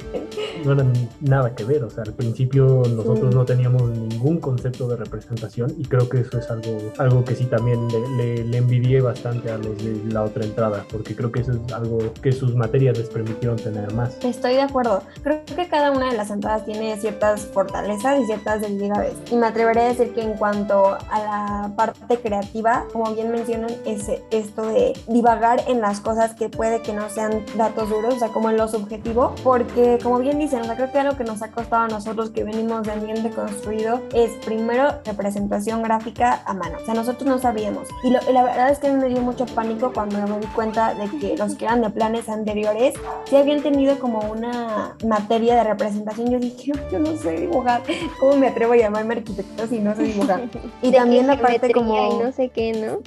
no 0.66 0.72
eran 0.74 0.94
nada 1.22 1.54
que 1.56 1.64
ver. 1.64 1.84
O 1.84 1.90
sea, 1.90 2.04
al 2.06 2.14
principio 2.14 2.84
nosotros 2.90 3.30
Sí. 3.32 3.36
no 3.36 3.46
teníamos 3.46 3.84
ningún 3.90 4.40
concepto 4.40 4.88
de 4.88 4.96
representación 4.98 5.74
y 5.78 5.86
creo 5.86 6.10
que 6.10 6.20
eso 6.22 6.38
es 6.40 6.50
algo, 6.50 6.78
algo 6.98 7.24
que 7.24 7.36
sí 7.36 7.46
también 7.46 7.88
le, 7.90 8.00
le, 8.18 8.44
le 8.46 8.58
envidié 8.58 9.02
bastante 9.02 9.52
a 9.52 9.58
los 9.58 9.78
de 9.84 10.02
la 10.12 10.24
otra 10.24 10.44
entrada, 10.44 10.86
porque 10.92 11.16
creo 11.16 11.32
que 11.32 11.42
eso 11.42 11.52
es 11.52 11.74
algo 11.74 12.00
que 12.22 12.32
sus 12.32 12.56
materias 12.56 12.98
les 12.98 13.10
permitieron 13.10 13.58
tener 13.58 13.94
más. 13.94 14.18
Estoy 14.24 14.56
de 14.56 14.62
acuerdo. 14.62 15.02
Creo 15.24 15.42
que 15.46 15.68
cada 15.68 15.92
una 15.92 16.10
de 16.12 16.18
las 16.18 16.30
entradas 16.32 16.66
tiene 16.66 16.98
ciertas 16.98 17.42
fortalezas 17.46 18.20
y 18.22 18.26
ciertas 18.26 18.62
debilidades. 18.62 19.14
Y 19.32 19.36
me 19.36 19.48
atrevería 19.48 19.84
a 19.84 19.88
decir 19.90 20.14
que 20.14 20.22
en 20.22 20.34
cuanto 20.34 20.98
a 21.10 21.20
la 21.20 21.72
parte 21.76 22.18
creativa, 22.20 22.86
como 22.92 23.14
bien 23.14 23.32
mencionan, 23.32 23.72
es 23.86 24.08
esto 24.32 24.68
de 24.68 24.94
divagar 25.08 25.64
en 25.68 25.82
las 25.82 26.00
cosas 26.00 26.34
que 26.34 26.50
puede 26.50 26.82
que 26.82 26.94
no 26.94 27.10
sean 27.10 27.44
datos 27.58 27.90
duros, 27.90 28.13
o 28.14 28.20
sea, 28.20 28.30
como 28.30 28.50
en 28.50 28.58
lo 28.58 28.68
subjetivo, 28.68 29.34
porque 29.44 30.00
como 30.02 30.20
bien 30.20 30.40
dicen, 30.40 30.62
o 30.62 30.66
sea, 30.66 30.76
creo 30.76 30.92
que 30.92 31.00
algo 31.00 31.18
que 31.18 31.24
nos 31.24 31.42
ha 31.42 31.50
costado 31.52 31.84
a 31.84 31.88
nosotros 31.88 32.30
que 32.32 32.44
venimos 32.44 32.84
de 32.84 32.94
ambiente 32.94 33.30
construido 33.30 34.02
es 34.14 34.32
primero 34.46 34.90
representación 35.06 35.82
gráfica 35.84 36.42
a 36.46 36.54
mano. 36.54 36.78
O 36.82 36.86
sea, 36.86 36.94
nosotros 36.94 37.26
no 37.28 37.40
sabíamos. 37.40 37.88
Y, 38.04 38.10
lo- 38.12 38.20
y 38.30 38.34
la 38.34 38.44
verdad 38.44 38.70
es 38.70 38.80
que 38.80 38.92
me 38.92 39.08
dio 39.10 39.22
mucho 39.22 39.46
pánico 39.46 39.92
cuando 39.94 40.18
me 40.28 40.40
di 40.40 40.48
cuenta 40.48 40.94
de 40.94 41.10
que 41.20 41.38
los 41.38 41.56
que 41.56 41.66
eran 41.66 41.82
de 41.82 41.90
planes 41.90 42.30
anteriores 42.30 42.94
sí 43.26 43.36
habían 43.36 43.62
tenido 43.62 43.98
como 44.00 44.20
una 44.32 44.96
materia 45.08 45.56
de 45.56 45.64
representación. 45.64 46.30
Yo 46.32 46.40
dije, 46.40 46.72
yo 46.92 47.00
no 47.00 47.16
sé 47.18 47.32
dibujar. 47.34 47.82
¿Cómo 48.20 48.36
me 48.38 48.48
atrevo 48.48 48.74
a 48.74 48.78
llamarme 48.78 49.16
arquitecto 49.16 49.68
si 49.68 49.80
no 49.80 49.96
sé 49.96 50.04
dibujar? 50.04 50.44
Y 50.82 50.92
De 50.92 50.98
también 50.98 51.28
la 51.28 51.38
parte 51.40 51.72
como... 51.74 51.94
Y 52.22 52.24
no 52.24 52.32
sé 52.32 52.50
qué, 52.50 52.74
¿no? 52.74 53.00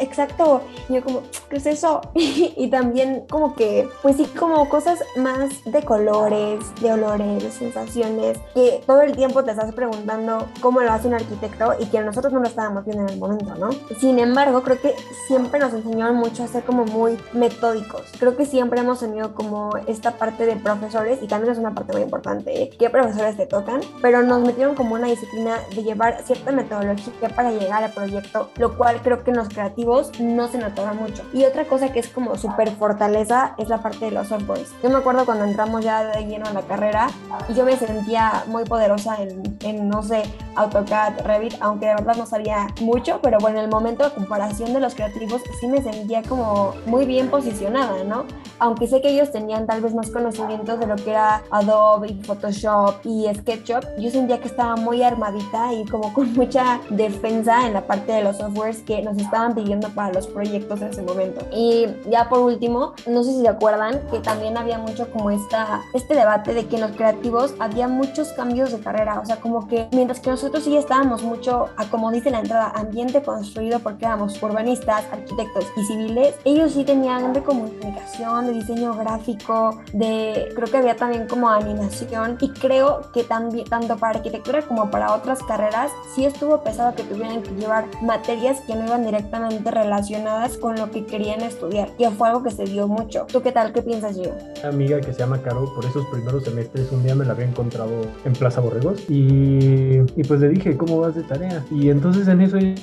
Exacto. 0.00 0.62
Y 0.88 0.94
yo 0.94 1.02
como, 1.04 1.22
¿qué 1.50 1.56
es 1.56 1.66
eso? 1.66 2.00
y 2.14 2.68
también 2.70 3.24
como 3.28 3.54
que, 3.54 3.88
pues 4.02 4.16
sí, 4.16 4.24
como 4.38 4.47
cosas 4.68 4.98
más 5.16 5.64
de 5.64 5.82
colores, 5.82 6.60
de 6.80 6.92
olores, 6.92 7.42
de 7.42 7.50
sensaciones, 7.50 8.38
que 8.54 8.82
todo 8.86 9.02
el 9.02 9.14
tiempo 9.14 9.44
te 9.44 9.50
estás 9.50 9.72
preguntando 9.74 10.46
cómo 10.60 10.80
lo 10.80 10.90
hace 10.90 11.08
un 11.08 11.14
arquitecto 11.14 11.74
y 11.78 11.86
que 11.86 12.00
nosotros 12.00 12.32
no 12.32 12.40
lo 12.40 12.48
estábamos 12.48 12.84
viendo 12.84 13.04
en 13.04 13.10
el 13.10 13.18
momento, 13.18 13.54
¿no? 13.54 13.70
Sin 14.00 14.18
embargo, 14.18 14.62
creo 14.62 14.80
que 14.80 14.94
siempre 15.26 15.60
nos 15.60 15.72
enseñaron 15.72 16.16
mucho 16.16 16.42
a 16.44 16.46
ser 16.46 16.64
como 16.64 16.84
muy 16.84 17.18
metódicos. 17.32 18.02
Creo 18.18 18.36
que 18.36 18.46
siempre 18.46 18.80
hemos 18.80 19.00
tenido 19.00 19.34
como 19.34 19.70
esta 19.86 20.12
parte 20.12 20.46
de 20.46 20.56
profesores, 20.56 21.22
y 21.22 21.26
también 21.26 21.52
es 21.52 21.58
una 21.58 21.74
parte 21.74 21.92
muy 21.92 22.02
importante, 22.02 22.62
¿eh? 22.62 22.70
qué 22.78 22.90
profesores 22.90 23.36
te 23.36 23.46
tocan, 23.46 23.80
pero 24.00 24.22
nos 24.22 24.40
metieron 24.40 24.74
como 24.74 24.94
una 24.94 25.08
disciplina 25.08 25.56
de 25.74 25.82
llevar 25.82 26.22
cierta 26.24 26.52
metodología 26.52 27.28
para 27.34 27.50
llegar 27.52 27.84
al 27.84 27.92
proyecto, 27.92 28.50
lo 28.56 28.76
cual 28.76 29.00
creo 29.02 29.22
que 29.22 29.30
en 29.30 29.36
los 29.36 29.48
creativos 29.48 30.18
no 30.20 30.48
se 30.48 30.58
notaba 30.58 30.92
mucho. 30.94 31.22
Y 31.32 31.44
otra 31.44 31.64
cosa 31.64 31.92
que 31.92 32.00
es 32.00 32.08
como 32.08 32.36
súper 32.36 32.70
fortaleza 32.70 33.54
es 33.58 33.68
la 33.68 33.82
parte 33.82 34.06
de 34.06 34.10
los 34.10 34.32
softwares. 34.38 34.72
Yo 34.82 34.90
me 34.90 34.96
acuerdo 34.96 35.24
cuando 35.24 35.44
entramos 35.44 35.84
ya 35.84 36.04
de 36.04 36.26
lleno 36.26 36.46
a 36.46 36.52
la 36.52 36.62
carrera 36.62 37.08
y 37.48 37.54
yo 37.54 37.64
me 37.64 37.76
sentía 37.76 38.44
muy 38.46 38.64
poderosa 38.64 39.16
en, 39.20 39.58
en 39.62 39.88
no 39.88 40.02
sé, 40.02 40.22
AutoCAD, 40.58 41.20
Revit, 41.24 41.54
aunque 41.60 41.86
de 41.86 41.94
verdad 41.94 42.16
no 42.16 42.26
sabía 42.26 42.66
mucho, 42.80 43.20
pero 43.22 43.38
bueno, 43.38 43.58
en 43.58 43.64
el 43.64 43.70
momento 43.70 44.04
de 44.04 44.10
comparación 44.10 44.72
de 44.72 44.80
los 44.80 44.94
creativos 44.94 45.40
sí 45.60 45.68
me 45.68 45.82
sentía 45.82 46.22
como 46.22 46.74
muy 46.86 47.06
bien 47.06 47.30
posicionada, 47.30 48.02
¿no? 48.04 48.24
Aunque 48.58 48.88
sé 48.88 49.00
que 49.00 49.10
ellos 49.10 49.30
tenían 49.30 49.66
tal 49.66 49.80
vez 49.80 49.94
más 49.94 50.10
conocimientos 50.10 50.80
de 50.80 50.86
lo 50.86 50.96
que 50.96 51.10
era 51.10 51.42
Adobe, 51.50 52.08
y 52.08 52.22
Photoshop 52.22 52.96
y 53.04 53.26
SketchUp, 53.32 53.84
yo 53.98 54.10
sentía 54.10 54.40
que 54.40 54.48
estaba 54.48 54.76
muy 54.76 55.02
armadita 55.02 55.72
y 55.72 55.84
como 55.84 56.12
con 56.12 56.32
mucha 56.34 56.80
defensa 56.90 57.66
en 57.66 57.74
la 57.74 57.86
parte 57.86 58.12
de 58.12 58.24
los 58.24 58.38
softwares 58.38 58.82
que 58.82 59.02
nos 59.02 59.16
estaban 59.16 59.54
pidiendo 59.54 59.88
para 59.90 60.12
los 60.12 60.26
proyectos 60.26 60.80
en 60.80 60.88
ese 60.88 61.02
momento. 61.02 61.46
Y 61.52 61.86
ya 62.10 62.28
por 62.28 62.40
último, 62.40 62.94
no 63.06 63.22
sé 63.22 63.32
si 63.32 63.42
se 63.42 63.48
acuerdan 63.48 64.00
que 64.10 64.20
también 64.28 64.58
había 64.58 64.76
mucho 64.76 65.10
como 65.10 65.30
esta, 65.30 65.80
este 65.94 66.14
debate 66.14 66.52
de 66.52 66.66
que 66.66 66.74
en 66.74 66.82
los 66.82 66.90
creativos 66.90 67.54
había 67.58 67.88
muchos 67.88 68.28
cambios 68.34 68.70
de 68.70 68.78
carrera, 68.78 69.20
o 69.20 69.24
sea, 69.24 69.36
como 69.36 69.66
que 69.66 69.88
mientras 69.92 70.20
que 70.20 70.28
nosotros 70.28 70.64
sí 70.64 70.76
estábamos 70.76 71.22
mucho, 71.22 71.70
a 71.78 71.86
como 71.86 72.10
dice 72.10 72.30
la 72.30 72.40
entrada, 72.40 72.70
ambiente 72.74 73.22
construido 73.22 73.78
porque 73.78 74.04
éramos 74.04 74.40
urbanistas, 74.42 75.06
arquitectos 75.10 75.64
y 75.78 75.84
civiles, 75.84 76.34
ellos 76.44 76.72
sí 76.72 76.84
tenían 76.84 77.32
de 77.32 77.42
comunicación, 77.42 78.48
de 78.48 78.52
diseño 78.52 78.94
gráfico, 78.94 79.80
de 79.94 80.52
creo 80.54 80.70
que 80.70 80.76
había 80.76 80.96
también 80.96 81.26
como 81.26 81.48
animación 81.48 82.36
y 82.42 82.50
creo 82.50 83.10
que 83.14 83.24
también 83.24 83.66
tanto 83.66 83.96
para 83.96 84.18
arquitectura 84.18 84.60
como 84.60 84.90
para 84.90 85.14
otras 85.14 85.42
carreras 85.42 85.90
sí 86.14 86.26
estuvo 86.26 86.62
pesado 86.62 86.94
que 86.94 87.02
tuvieran 87.04 87.42
que 87.42 87.52
llevar 87.52 87.86
materias 88.02 88.60
que 88.66 88.74
no 88.74 88.84
iban 88.84 89.06
directamente 89.06 89.70
relacionadas 89.70 90.58
con 90.58 90.76
lo 90.76 90.90
que 90.90 91.06
querían 91.06 91.40
estudiar 91.40 91.88
y 91.96 92.04
fue 92.08 92.28
algo 92.28 92.42
que 92.42 92.50
se 92.50 92.64
dio 92.64 92.88
mucho. 92.88 93.26
¿Tú 93.32 93.40
qué 93.40 93.52
tal? 93.52 93.72
¿Qué 93.72 93.80
piensas, 93.80 94.17
Una 94.18 94.68
amiga 94.68 95.00
que 95.00 95.12
se 95.12 95.18
llama 95.20 95.40
Caro, 95.42 95.72
por 95.74 95.84
esos 95.84 96.04
primeros 96.06 96.44
semestres, 96.44 96.90
un 96.92 97.02
día 97.02 97.14
me 97.14 97.24
la 97.24 97.32
había 97.32 97.46
encontrado 97.46 97.92
en 98.24 98.32
Plaza 98.32 98.60
Borregos 98.60 99.00
y, 99.08 99.98
y 100.16 100.24
pues 100.26 100.40
le 100.40 100.48
dije, 100.48 100.76
¿cómo 100.76 101.00
vas 101.00 101.14
de 101.14 101.22
tarea? 101.22 101.64
Y 101.70 101.90
entonces 101.90 102.26
en 102.28 102.40
eso 102.40 102.56
ella 102.56 102.74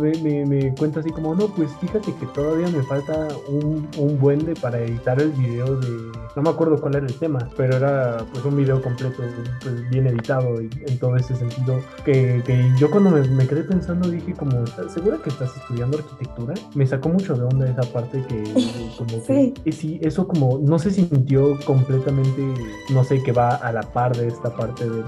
me, 0.00 0.12
me- 0.22 0.46
me 0.46 0.74
cuenta 0.74 1.00
así 1.00 1.10
como, 1.10 1.34
no, 1.34 1.46
pues 1.48 1.70
fíjate 1.80 2.12
que 2.14 2.26
todavía 2.34 2.68
me 2.68 2.82
falta 2.82 3.28
un, 3.48 3.88
un 3.98 4.18
buen 4.18 4.44
de 4.44 4.54
para 4.54 4.78
editar 4.80 5.20
el 5.20 5.30
video 5.32 5.76
de, 5.80 5.88
no 6.36 6.42
me 6.42 6.50
acuerdo 6.50 6.80
cuál 6.80 6.96
era 6.96 7.06
el 7.06 7.14
tema, 7.14 7.48
pero 7.56 7.76
era 7.76 8.18
pues 8.32 8.44
un 8.44 8.56
video 8.56 8.82
completo, 8.82 9.22
pues 9.62 9.88
bien 9.90 10.06
editado 10.06 10.60
y 10.60 10.68
en 10.86 10.98
todo 10.98 11.16
ese 11.16 11.34
sentido, 11.36 11.80
que, 12.04 12.42
que 12.44 12.70
yo 12.78 12.90
cuando 12.90 13.10
me, 13.10 13.22
me 13.28 13.46
quedé 13.46 13.62
pensando 13.64 14.08
dije 14.10 14.32
como, 14.34 14.62
¿estás 14.64 14.92
segura 14.92 15.18
que 15.22 15.30
estás 15.30 15.56
estudiando 15.56 15.98
arquitectura? 15.98 16.54
Me 16.74 16.86
sacó 16.86 17.08
mucho 17.08 17.34
de 17.34 17.42
onda 17.42 17.66
esa 17.68 17.82
parte 17.92 18.22
que 18.28 18.42
como 18.98 19.24
que 19.24 19.32
Sí. 19.32 19.54
y 19.64 19.72
sí, 19.72 19.98
eso 20.02 20.26
como 20.26 20.58
no 20.58 20.78
se 20.82 20.90
sintió 20.90 21.58
completamente, 21.64 22.42
no 22.90 23.04
sé, 23.04 23.22
que 23.22 23.32
va 23.32 23.54
a 23.54 23.72
la 23.72 23.82
par 23.82 24.14
de 24.16 24.28
esta 24.28 24.54
parte 24.54 24.88
de 24.88 25.02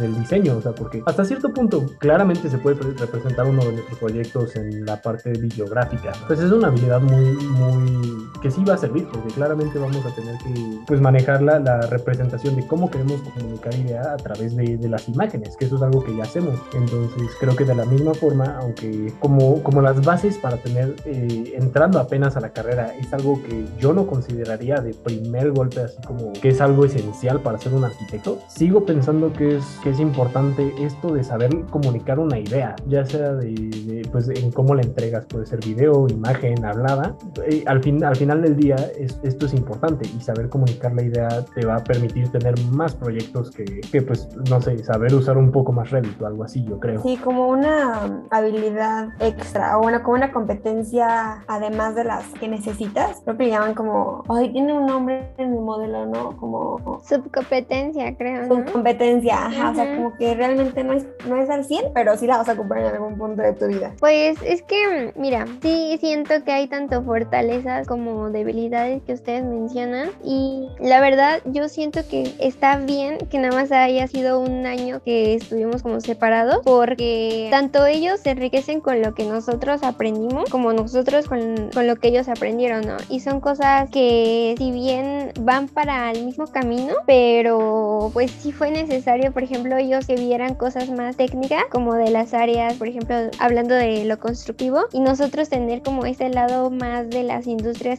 del 0.00 0.18
diseño, 0.18 0.56
o 0.56 0.62
sea, 0.62 0.72
porque 0.74 1.02
hasta 1.06 1.24
cierto 1.24 1.48
punto 1.52 1.84
claramente 1.98 2.48
se 2.48 2.58
puede 2.58 2.76
pre- 2.76 2.92
representar 2.94 3.46
uno 3.46 3.64
de 3.64 3.72
nuestros 3.72 3.98
proyectos 3.98 4.56
en 4.56 4.84
la 4.84 5.00
parte 5.00 5.32
videográfica. 5.32 6.12
Pues 6.26 6.40
es 6.40 6.50
una 6.52 6.68
habilidad 6.68 7.00
muy, 7.00 7.24
muy, 7.46 8.28
que 8.44 8.50
sí 8.50 8.62
va 8.62 8.74
a 8.74 8.76
servir, 8.76 9.08
porque 9.10 9.32
claramente 9.32 9.78
vamos 9.78 10.04
a 10.04 10.14
tener 10.14 10.36
que, 10.36 10.52
pues, 10.86 11.00
manejar 11.00 11.40
la, 11.40 11.58
la 11.58 11.80
representación 11.86 12.56
de 12.56 12.66
cómo 12.66 12.90
queremos 12.90 13.22
comunicar 13.22 13.74
idea 13.74 14.12
a 14.12 14.18
través 14.18 14.54
de, 14.54 14.76
de 14.76 14.88
las 14.90 15.08
imágenes, 15.08 15.56
que 15.56 15.64
eso 15.64 15.76
es 15.76 15.82
algo 15.82 16.04
que 16.04 16.14
ya 16.14 16.24
hacemos. 16.24 16.60
Entonces, 16.74 17.22
creo 17.40 17.56
que 17.56 17.64
de 17.64 17.74
la 17.74 17.86
misma 17.86 18.12
forma, 18.12 18.58
aunque 18.60 19.14
como, 19.18 19.62
como 19.62 19.80
las 19.80 20.04
bases 20.04 20.36
para 20.36 20.58
tener, 20.58 20.94
eh, 21.06 21.54
entrando 21.56 21.98
apenas 21.98 22.36
a 22.36 22.40
la 22.40 22.50
carrera, 22.50 22.92
es 23.00 23.10
algo 23.14 23.42
que 23.42 23.64
yo 23.80 23.94
no 23.94 24.06
consideraría 24.06 24.82
de 24.82 24.92
primer 24.92 25.52
golpe 25.52 25.80
así 25.80 25.96
como 26.06 26.34
que 26.34 26.50
es 26.50 26.60
algo 26.60 26.84
esencial 26.84 27.40
para 27.40 27.56
ser 27.56 27.72
un 27.72 27.84
arquitecto, 27.84 28.40
sigo 28.48 28.84
pensando 28.84 29.32
que 29.32 29.56
es, 29.56 29.64
que 29.82 29.88
es 29.88 30.00
importante 30.00 30.70
esto 30.84 31.14
de 31.14 31.24
saber 31.24 31.50
comunicar 31.70 32.18
una 32.18 32.38
idea, 32.38 32.76
ya 32.86 33.06
sea 33.06 33.32
de, 33.32 33.54
de, 33.54 34.06
pues 34.12 34.28
en 34.28 34.50
cómo 34.50 34.74
la 34.74 34.82
entregas, 34.82 35.24
puede 35.24 35.46
ser 35.46 35.64
video, 35.64 36.06
imagen, 36.10 36.62
hablada. 36.62 37.16
Eh, 37.46 37.64
al, 37.66 37.82
fin, 37.82 38.04
al 38.04 38.16
final 38.16 38.33
del 38.42 38.56
día 38.56 38.76
es- 38.98 39.18
esto 39.22 39.46
es 39.46 39.54
importante 39.54 40.06
y 40.08 40.20
saber 40.20 40.48
comunicar 40.48 40.92
la 40.94 41.02
idea 41.02 41.28
te 41.54 41.64
va 41.66 41.76
a 41.76 41.84
permitir 41.84 42.30
tener 42.30 42.54
más 42.72 42.94
proyectos 42.94 43.50
que, 43.50 43.64
que 43.64 44.02
pues 44.02 44.28
no 44.50 44.60
sé, 44.60 44.82
saber 44.84 45.14
usar 45.14 45.36
un 45.38 45.50
poco 45.52 45.72
más 45.72 45.90
Revit 45.90 46.20
o 46.20 46.26
algo 46.26 46.44
así, 46.44 46.64
yo 46.64 46.78
creo. 46.80 47.02
Sí, 47.02 47.16
como 47.16 47.48
una 47.48 48.24
habilidad 48.30 49.08
extra 49.20 49.76
o 49.78 49.86
una, 49.86 50.02
como 50.02 50.16
una 50.16 50.32
competencia 50.32 51.44
además 51.46 51.94
de 51.94 52.04
las 52.04 52.24
que 52.40 52.48
necesitas. 52.48 53.20
Creo 53.24 53.36
que 53.36 53.44
le 53.44 53.50
llaman 53.50 53.74
como, 53.74 54.22
ay, 54.28 54.50
tiene 54.52 54.72
un 54.72 54.86
nombre 54.86 55.30
en 55.38 55.52
el 55.54 55.60
modelo, 55.60 56.06
¿no? 56.06 56.36
Como 56.36 57.00
Subcompetencia, 57.06 58.16
creo, 58.16 58.46
¿no? 58.46 58.64
competencia, 58.72 59.46
ajá, 59.46 59.70
o 59.70 59.74
sea, 59.74 59.96
como 59.96 60.16
que 60.16 60.34
realmente 60.34 60.84
no 60.84 60.92
es, 60.92 61.06
no 61.28 61.36
es 61.36 61.50
al 61.50 61.64
100, 61.64 61.92
pero 61.94 62.16
sí 62.16 62.26
la 62.26 62.38
vas 62.38 62.48
a 62.48 62.52
ocupar 62.52 62.78
en 62.78 62.86
algún 62.86 63.16
punto 63.18 63.42
de 63.42 63.52
tu 63.52 63.66
vida. 63.66 63.92
Pues 64.00 64.36
es 64.44 64.62
que, 64.62 65.12
mira, 65.16 65.46
sí 65.62 65.96
siento 66.00 66.34
que 66.44 66.52
hay 66.52 66.68
tanto 66.68 67.02
fortalezas 67.02 67.86
como 67.86 68.23
como 68.24 68.32
debilidades 68.32 69.02
que 69.02 69.12
ustedes 69.12 69.44
mencionan 69.44 70.10
y 70.24 70.68
la 70.80 71.00
verdad 71.00 71.40
yo 71.44 71.68
siento 71.68 72.00
que 72.08 72.34
está 72.38 72.78
bien 72.78 73.18
que 73.30 73.38
nada 73.38 73.54
más 73.54 73.72
haya 73.72 74.06
sido 74.06 74.40
un 74.40 74.66
año 74.66 75.02
que 75.02 75.34
estuvimos 75.34 75.82
como 75.82 76.00
separados 76.00 76.60
porque 76.64 77.48
tanto 77.50 77.84
ellos 77.86 78.20
se 78.20 78.30
enriquecen 78.30 78.80
con 78.80 79.02
lo 79.02 79.14
que 79.14 79.24
nosotros 79.24 79.82
aprendimos 79.82 80.48
como 80.50 80.72
nosotros 80.72 81.26
con, 81.28 81.70
con 81.74 81.86
lo 81.86 81.96
que 81.96 82.08
ellos 82.08 82.28
aprendieron, 82.28 82.86
¿no? 82.86 82.96
Y 83.08 83.20
son 83.20 83.40
cosas 83.40 83.90
que 83.90 84.54
si 84.56 84.70
bien 84.70 85.32
van 85.40 85.68
para 85.68 86.10
el 86.10 86.24
mismo 86.24 86.46
camino, 86.46 86.94
pero 87.06 88.10
pues 88.12 88.30
sí 88.30 88.52
fue 88.52 88.70
necesario, 88.70 89.32
por 89.32 89.42
ejemplo, 89.42 89.76
ellos 89.76 90.06
que 90.06 90.14
vieran 90.14 90.54
cosas 90.54 90.90
más 90.90 91.16
técnicas 91.16 91.64
como 91.70 91.94
de 91.94 92.10
las 92.10 92.34
áreas, 92.34 92.74
por 92.74 92.88
ejemplo, 92.88 93.16
hablando 93.38 93.74
de 93.74 94.04
lo 94.04 94.18
constructivo 94.18 94.84
y 94.92 95.00
nosotros 95.00 95.48
tener 95.48 95.82
como 95.82 96.06
ese 96.06 96.28
lado 96.28 96.70
más 96.70 97.10
de 97.10 97.22
las 97.22 97.46
industrias 97.46 97.98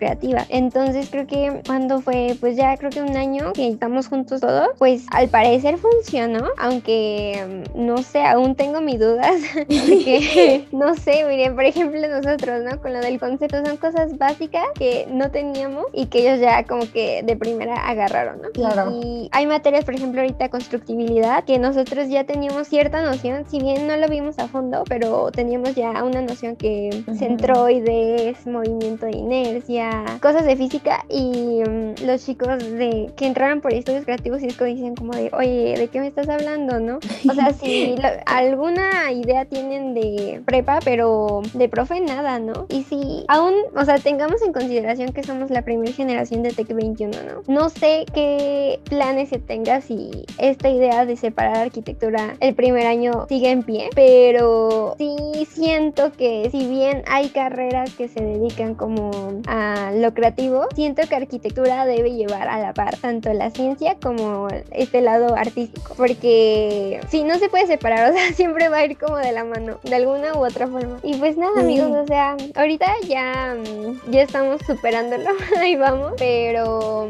Entonces 0.50 1.09
creo 1.09 1.27
que 1.27 1.62
cuando 1.65 2.01
fue, 2.01 2.35
pues 2.39 2.55
ya 2.55 2.77
creo 2.77 2.91
que 2.91 3.01
un 3.01 3.15
año 3.17 3.53
que 3.53 3.67
estamos 3.67 4.07
juntos 4.07 4.41
todos, 4.41 4.69
pues 4.77 5.05
al 5.12 5.29
parecer 5.29 5.77
funcionó, 5.77 6.45
aunque 6.57 7.63
mm, 7.75 7.85
no 7.85 7.97
sé, 7.97 8.24
aún 8.24 8.55
tengo 8.55 8.81
mis 8.81 9.00
dudas, 9.00 9.41
porque 9.55 10.65
no 10.71 10.95
sé, 10.95 11.25
miren, 11.27 11.55
por 11.55 11.65
ejemplo 11.65 12.00
nosotros, 12.07 12.63
¿no? 12.63 12.81
Con 12.81 12.93
lo 12.93 13.00
del 13.00 13.19
concepto 13.19 13.65
son 13.65 13.77
cosas 13.77 14.17
básicas 14.17 14.65
que 14.75 15.07
no 15.09 15.31
teníamos 15.31 15.85
y 15.93 16.07
que 16.07 16.19
ellos 16.19 16.39
ya 16.39 16.63
como 16.65 16.89
que 16.91 17.24
de 17.24 17.35
primera 17.35 17.75
agarraron, 17.88 18.41
¿no? 18.41 18.50
Claro. 18.50 18.91
Y 18.91 19.29
hay 19.31 19.45
materias, 19.47 19.85
por 19.85 19.95
ejemplo, 19.95 20.21
ahorita 20.21 20.50
constructibilidad, 20.50 21.43
que 21.43 21.59
nosotros 21.59 22.09
ya 22.09 22.24
teníamos 22.25 22.67
cierta 22.67 23.01
noción, 23.01 23.45
si 23.47 23.59
bien 23.59 23.88
no 23.88 23.95
lo 23.97 24.07
vimos 24.07 24.39
a 24.39 24.47
fondo, 24.47 24.83
pero 24.88 25.31
teníamos 25.31 25.75
ya 25.75 26.03
una 26.03 26.21
noción 26.21 26.55
que 26.55 27.03
centroides, 27.17 28.45
movimiento 28.45 29.05
de 29.05 29.17
inercia, 29.17 29.94
cosas 30.21 30.45
de 30.45 30.55
física 30.55 31.05
y 31.09 31.61
mm, 31.67 32.05
los 32.05 32.25
chicos 32.25 32.57
de 32.59 33.11
que 33.15 33.25
entraron 33.27 33.61
por 33.61 33.73
estudios 33.73 34.05
creativos 34.05 34.41
y 34.41 34.47
es 34.47 34.57
que 34.57 34.65
dicen 34.65 34.95
como 34.95 35.13
de, 35.13 35.29
oye, 35.33 35.75
¿de 35.77 35.87
qué 35.87 35.99
me 35.99 36.07
estás 36.07 36.27
hablando, 36.29 36.79
no? 36.79 36.99
O 37.29 37.33
sea, 37.33 37.53
si 37.53 37.95
lo- 38.01 38.09
alguna 38.25 39.11
idea 39.11 39.45
tienen 39.45 39.93
de 39.93 40.41
prepa, 40.45 40.79
pero 40.83 41.41
de 41.53 41.69
profe 41.69 41.99
nada, 42.01 42.39
¿no? 42.39 42.65
Y 42.69 42.83
si 42.83 43.25
aún, 43.27 43.53
o 43.75 43.85
sea, 43.85 43.97
tengamos 43.97 44.41
en 44.41 44.53
consideración 44.53 45.11
que 45.13 45.23
somos 45.23 45.49
la 45.49 45.61
primera 45.63 45.91
generación 45.93 46.43
de 46.43 46.51
Tech 46.51 46.67
21, 46.73 47.11
¿no? 47.23 47.53
No 47.53 47.69
sé 47.69 48.05
qué 48.13 48.79
planes 48.89 49.29
se 49.29 49.39
tenga 49.39 49.81
si 49.81 50.25
esta 50.37 50.69
idea 50.69 51.05
de 51.05 51.15
separar 51.17 51.57
arquitectura 51.57 52.35
el 52.39 52.55
primer 52.55 52.85
año 52.87 53.25
sigue 53.29 53.49
en 53.49 53.63
pie, 53.63 53.89
pero 53.95 54.95
sí 54.97 55.15
siento 55.49 56.11
que 56.11 56.49
si 56.51 56.67
bien 56.67 57.03
hay 57.07 57.29
carreras 57.29 57.93
que 57.95 58.07
se 58.07 58.21
dedican 58.21 58.75
como 58.75 59.11
a 59.47 59.84
lo 59.91 60.13
creativo, 60.13 60.65
siento 60.75 61.01
que 61.07 61.15
arquitectura 61.15 61.85
debe 61.85 62.11
llevar 62.13 62.47
a 62.47 62.59
la 62.59 62.73
par 62.73 62.97
tanto 62.97 63.31
la 63.33 63.49
ciencia 63.51 63.97
como 64.01 64.47
este 64.71 65.01
lado 65.01 65.35
artístico, 65.35 65.93
porque 65.95 66.99
si 67.09 67.23
no 67.23 67.37
se 67.37 67.49
puede 67.49 67.67
separar, 67.67 68.09
o 68.11 68.13
sea, 68.13 68.31
siempre 68.33 68.69
va 68.69 68.77
a 68.77 68.85
ir 68.85 68.97
como 68.97 69.17
de 69.17 69.31
la 69.31 69.43
mano, 69.43 69.77
de 69.83 69.95
alguna 69.95 70.33
u 70.35 70.45
otra 70.45 70.67
forma. 70.67 70.97
Y 71.03 71.15
pues 71.15 71.37
nada, 71.37 71.53
Sí. 71.55 71.61
amigos, 71.61 71.91
o 72.03 72.07
sea, 72.07 72.35
ahorita 72.55 72.85
ya, 73.07 73.55
mm, 73.57 74.11
ya 74.11 74.21
estamos 74.21 74.61
superándolo, 74.65 75.29
ahí 75.59 75.75
vamos, 75.75 76.13
pero 76.17 77.09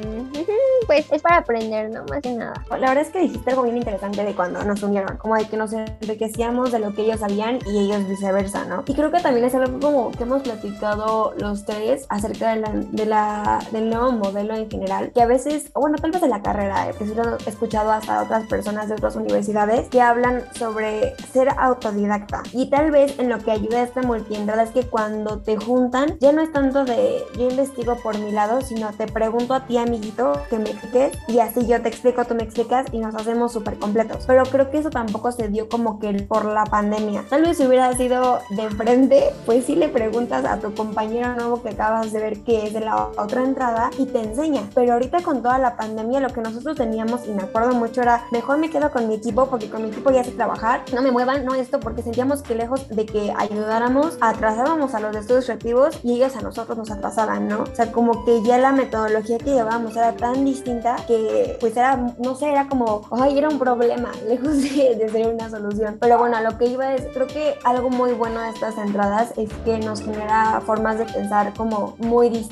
pues 0.88 1.12
es 1.12 1.22
para 1.22 1.38
aprender, 1.38 1.90
¿no? 1.90 2.04
Más 2.06 2.22
que 2.22 2.32
nada. 2.32 2.54
La 2.70 2.78
verdad 2.90 3.00
es 3.00 3.10
que 3.10 3.20
dijiste 3.20 3.50
algo 3.50 3.64
bien 3.64 3.78
interesante 3.78 4.24
de 4.24 4.34
cuando 4.34 4.64
nos 4.64 4.84
unieron, 4.84 5.18
como 5.18 5.36
de 5.36 5.46
que 5.48 5.58
nos 5.58 5.74
enriquecíamos 5.74 6.72
de 6.72 6.80
lo 6.80 6.94
que 6.94 7.04
ellos 7.04 7.20
sabían 7.22 7.60
y 7.66 7.80
ellos 7.80 8.08
viceversa, 8.08 8.66
¿no? 8.66 8.84
Y 8.86 8.94
creo 8.94 9.12
que 9.12 9.20
también 9.20 9.46
es 9.46 9.56
algo 9.56 9.80
como 9.80 10.12
que 10.12 10.24
hemos 10.24 10.44
platicado 10.44 11.34
los 11.38 11.66
tres 11.66 12.06
acerca 12.10 12.54
de 12.54 12.62
la, 12.62 12.65
de 12.74 13.06
la, 13.06 13.60
del 13.72 13.90
nuevo 13.90 14.12
modelo 14.12 14.56
en 14.56 14.70
general, 14.70 15.12
que 15.14 15.22
a 15.22 15.26
veces, 15.26 15.70
o 15.74 15.82
bueno, 15.82 15.98
tal 15.98 16.12
vez 16.12 16.22
de 16.22 16.28
la 16.28 16.42
carrera, 16.42 16.90
eh, 16.90 16.94
que 16.98 17.06
sí 17.06 17.14
lo 17.16 17.38
he 17.38 17.50
escuchado 17.50 17.92
hasta 17.92 18.24
otras 18.24 18.48
personas 18.48 18.88
de 18.88 18.96
otras 18.96 19.16
universidades 19.16 19.88
que 19.90 20.02
hablan 20.02 20.44
sobre 20.58 21.16
ser 21.32 21.50
autodidacta. 21.58 22.44
Y 22.52 22.70
tal 22.70 22.92
vez 22.92 23.18
en 23.20 23.30
lo 23.30 23.40
que 23.40 23.52
ayuda 23.52 23.82
esta 23.82 24.02
multientrada 24.02 24.64
es 24.64 24.72
que 24.72 24.84
cuando 24.84 25.40
te 25.40 25.58
juntan, 25.58 26.18
ya 26.20 26.32
no 26.32 26.42
es 26.42 26.52
tanto 26.52 26.86
de 26.86 27.24
yo 27.38 27.50
investigo 27.50 27.96
por 28.02 28.18
mi 28.20 28.32
lado, 28.32 28.62
sino 28.62 28.92
te 28.94 29.08
pregunto 29.08 29.54
a 29.54 29.66
ti, 29.66 29.78
amiguito, 29.78 30.34
que 30.50 30.60
me 30.60 30.70
expliques 30.72 31.18
y 31.28 31.40
así 31.40 31.66
yo 31.68 31.82
te 31.82 31.90
explico, 31.90 32.26
tú 32.26 32.36
me 32.36 32.44
explicas 32.44 32.86
y 32.92 33.00
nos 33.00 33.16
hacemos 33.16 33.52
súper 33.52 33.78
completos. 33.78 34.24
Pero 34.28 34.44
creo 34.44 34.70
que 34.72 34.80
eso 34.80 34.90
tampoco 34.90 35.32
se 35.32 35.50
dio 35.50 35.70
como 35.70 36.00
que 36.00 36.14
por 36.24 36.46
la 36.46 36.66
pandemia. 36.66 37.26
Tal 37.30 37.44
vez 37.44 37.58
si 37.58 37.66
hubiera 37.66 37.92
sido 37.94 38.40
de 38.52 38.70
frente, 38.72 39.34
pues 39.46 39.66
sí 39.66 39.76
le 39.76 39.90
preguntas 39.90 40.46
a 40.46 40.60
tu 40.60 40.74
compañero 40.74 41.36
nuevo 41.36 41.62
que 41.62 41.70
acabas 41.70 42.12
de 42.12 42.20
ver 42.20 42.40
que 42.42 42.55
es 42.56 42.74
de 42.74 42.82
la 42.82 43.08
otra 43.18 43.44
entrada 43.44 43.90
y 43.98 44.06
te 44.06 44.22
enseña. 44.22 44.62
Pero 44.74 44.94
ahorita 44.94 45.22
con 45.22 45.42
toda 45.42 45.58
la 45.58 45.78
pandemia 45.78 46.20
lo 46.20 46.30
que 46.30 46.42
nosotros 46.42 46.78
teníamos 46.78 47.28
y 47.28 47.32
me 47.32 47.44
acuerdo 47.44 47.74
mucho 47.74 48.02
era 48.02 48.24
mejor 48.32 48.58
me 48.58 48.70
quedo 48.70 48.92
con 48.92 49.08
mi 49.08 49.16
equipo 49.16 49.48
porque 49.48 49.70
con 49.70 49.84
mi 49.84 49.90
equipo 49.90 50.12
ya 50.12 50.24
sé 50.24 50.32
trabajar, 50.32 50.84
no 50.94 51.02
me 51.02 51.12
muevan, 51.12 51.46
no 51.46 51.56
esto, 51.56 51.80
porque 51.80 52.02
sentíamos 52.02 52.42
que 52.42 52.56
lejos 52.56 52.88
de 52.90 53.06
que 53.06 53.34
ayudáramos, 53.38 54.18
atrasábamos 54.22 54.94
a 54.94 55.00
los 55.00 55.16
estudios 55.16 55.46
creativos 55.46 56.00
y 56.04 56.14
ellos 56.14 56.36
a 56.36 56.42
nosotros 56.42 56.78
nos 56.78 56.92
atrasaban, 56.92 57.48
¿no? 57.48 57.64
O 57.64 57.76
sea, 57.76 57.92
como 57.92 58.26
que 58.26 58.42
ya 58.44 58.58
la 58.58 58.72
metodología 58.72 59.38
que 59.38 59.52
llevábamos 59.52 59.96
era 59.96 60.14
tan 60.14 60.46
distinta 60.46 60.96
que 61.08 61.58
pues 61.60 61.76
era, 61.78 61.98
no 62.18 62.36
sé, 62.36 62.52
era 62.52 62.68
como, 62.68 63.02
ay, 63.12 63.38
era 63.38 63.50
un 63.50 63.60
problema, 63.60 64.12
lejos 64.28 64.62
de, 64.62 64.96
de 64.96 65.10
ser 65.10 65.28
una 65.28 65.50
solución. 65.50 65.98
Pero 66.00 66.18
bueno, 66.18 66.38
a 66.38 66.42
lo 66.42 66.58
que 66.58 66.66
iba 66.66 66.94
es, 66.94 67.06
creo 67.14 67.28
que 67.28 67.58
algo 67.64 67.90
muy 67.90 68.14
bueno 68.14 68.40
de 68.42 68.50
estas 68.50 68.78
entradas 68.78 69.34
es 69.38 69.50
que 69.64 69.80
nos 69.80 70.02
genera 70.02 70.62
formas 70.66 70.98
de 70.98 71.06
pensar 71.06 71.54
como 71.54 71.96
muy 71.98 72.30
distintas, 72.30 72.45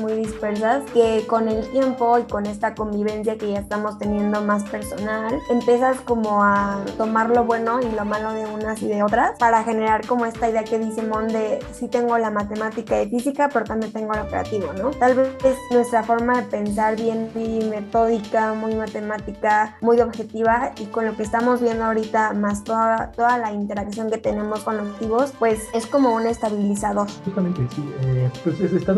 muy 0.00 0.12
dispersas, 0.14 0.82
que 0.92 1.24
con 1.26 1.48
el 1.48 1.66
tiempo 1.70 2.18
y 2.18 2.22
con 2.24 2.46
esta 2.46 2.74
convivencia 2.74 3.36
que 3.38 3.52
ya 3.52 3.58
estamos 3.60 3.98
teniendo 3.98 4.42
más 4.42 4.64
personal, 4.64 5.38
empiezas 5.50 6.00
como 6.00 6.42
a 6.42 6.84
tomar 6.96 7.30
lo 7.30 7.44
bueno 7.44 7.80
y 7.80 7.90
lo 7.94 8.04
malo 8.04 8.32
de 8.32 8.44
unas 8.46 8.80
y 8.82 8.88
de 8.88 9.02
otras 9.02 9.32
para 9.38 9.62
generar 9.64 10.06
como 10.06 10.26
esta 10.26 10.48
idea 10.48 10.64
que 10.64 10.78
dice 10.78 11.02
Mon 11.02 11.28
de 11.28 11.58
sí 11.72 11.88
tengo 11.88 12.16
la 12.18 12.30
matemática 12.30 13.00
y 13.02 13.08
física, 13.10 13.48
pero 13.52 13.64
también 13.64 13.92
tengo 13.92 14.12
lo 14.14 14.26
creativo, 14.28 14.72
¿no? 14.72 14.90
Tal 14.90 15.14
vez 15.14 15.28
nuestra 15.70 16.02
forma 16.02 16.36
de 16.40 16.42
pensar 16.48 16.96
bien 16.96 17.30
muy 17.34 17.64
metódica, 17.68 18.52
muy 18.54 18.74
matemática, 18.74 19.76
muy 19.80 20.00
objetiva 20.00 20.72
y 20.78 20.86
con 20.86 21.06
lo 21.06 21.16
que 21.16 21.22
estamos 21.22 21.60
viendo 21.60 21.84
ahorita 21.84 22.32
más 22.34 22.64
toda, 22.64 23.12
toda 23.12 23.38
la 23.38 23.52
interacción 23.52 24.10
que 24.10 24.18
tenemos 24.18 24.60
con 24.60 24.76
los 24.76 24.86
activos, 24.88 25.32
pues 25.38 25.60
es 25.72 25.86
como 25.86 26.14
un 26.14 26.26
estabilizador. 26.26 27.06
Justamente, 27.24 27.66
sí. 27.74 27.92
eh, 28.02 28.30
pues 28.44 28.60
es- 28.60 28.72
estás 28.72 28.96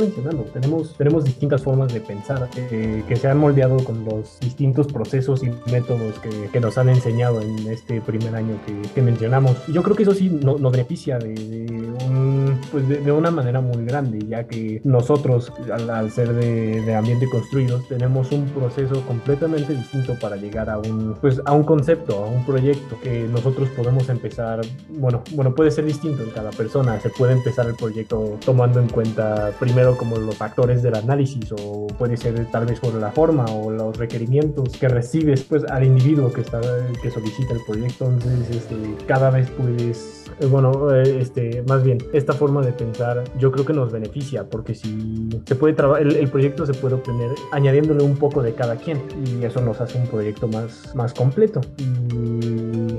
tenemos, 0.53 0.95
tenemos 0.97 1.25
distintas 1.25 1.63
formas 1.63 1.93
de 1.93 2.01
pensar 2.01 2.49
eh, 2.57 3.03
que 3.09 3.17
se 3.17 3.29
han 3.29 3.39
moldeado 3.39 3.77
con 3.85 4.05
los 4.05 4.39
distintos 4.41 4.87
procesos 4.87 5.43
y 5.43 5.51
métodos 5.71 6.15
que, 6.51 6.61
nos 6.61 6.79
han 6.79 6.89
enseñado 6.89 7.41
en 7.43 7.67
este 7.69 8.01
primer 8.01 8.35
año 8.37 8.55
que, 8.67 8.89
que 8.95 9.03
mencionamos. 9.03 9.57
Yo 9.69 9.83
creo 9.83 9.97
que 9.97 10.05
eso 10.05 10.15
sí 10.15 10.29
no- 10.31 10.59
nos 10.59 10.73
beneficia 10.73 11.19
de, 11.19 11.35
de 11.35 11.67
un- 12.09 12.42
pues 12.71 12.89
de, 12.89 13.13
una 13.13 13.31
manera 13.31 13.61
muy 13.61 13.85
grande, 13.85 14.19
ya 14.27 14.45
que 14.45 14.81
nosotros, 14.85 15.53
al, 15.73 15.89
al 15.91 16.11
ser 16.11 16.33
de, 16.33 16.81
de 16.83 16.95
ambiente 16.95 17.29
construidos, 17.29 17.87
tenemos 17.89 18.33
un 18.33 18.45
proceso 18.47 19.03
completamente 19.07 19.75
distinto 19.75 20.17
para 20.21 20.37
llegar 20.37 20.71
a 20.71 20.79
un, 20.79 21.15
pues, 21.21 21.41
a 21.45 21.53
un 21.53 21.65
concepto, 21.65 22.25
a 22.25 22.27
un 22.27 22.45
proyecto 22.45 22.99
que 23.03 23.29
nosotros 23.29 23.69
podemos 23.71 24.09
empezar, 24.09 24.61
bueno, 24.89 25.23
bueno, 25.33 25.55
puede 25.55 25.71
ser 25.71 25.85
distinto 25.85 26.23
en 26.23 26.31
cada 26.31 26.51
persona, 26.51 27.01
se 27.01 27.11
puede 27.11 27.33
empezar 27.33 27.67
el 27.67 27.75
proyecto 27.75 28.39
tomando 28.45 28.81
en 28.81 28.89
cuenta 28.89 29.53
primero 29.59 29.97
como 29.97 30.17
los 30.17 30.37
factores 30.37 30.83
del 30.83 30.95
análisis 30.95 31.53
o 31.53 31.87
puede 31.99 32.17
ser 32.17 32.51
tal 32.51 32.67
vez 32.67 32.81
por 32.81 32.95
la 32.95 33.11
forma 33.11 33.45
o 33.47 33.71
los 33.71 33.97
requerimientos 33.97 34.77
que 34.77 34.89
recibes 34.89 35.43
pues 35.43 35.65
al 35.65 35.85
individuo 35.85 36.33
que 36.33 36.43
está 36.43 36.61
que 37.03 37.11
solicita 37.11 37.55
el 37.55 37.61
proyecto. 37.67 38.07
Entonces 38.07 38.51
este, 38.51 38.77
cada 39.07 39.31
vez 39.31 39.51
puedes 39.51 40.22
bueno 40.47 40.95
eh, 40.95 41.19
este 41.21 41.63
más 41.69 41.83
bien 41.83 41.99
esta 42.13 42.33
forma 42.33 42.63
de 42.63 42.73
pensar 42.73 43.25
yo 43.39 43.51
creo 43.53 43.65
que 43.65 43.73
nos 43.73 43.93
beneficia 43.93 44.45
porque 44.45 44.75
si 44.75 45.29
se 45.47 45.55
puede 45.55 45.75
trabajar 45.75 46.07
el, 46.07 46.17
el 46.17 46.29
proyecto 46.29 46.67
se 46.67 46.75
puede 46.75 46.95
obtener 46.95 47.31
añadiéndole 47.53 48.03
un 48.03 48.17
poco 48.17 48.43
de 48.43 48.55
cada 48.55 48.77
quien 48.77 49.01
y 49.27 49.45
eso 49.45 49.61
nos 49.61 49.81
hace 49.81 49.99
un 49.99 50.07
proyecto 50.07 50.49
más 50.49 50.93
más 50.95 51.15
completo. 51.15 51.61
Y 51.79 52.52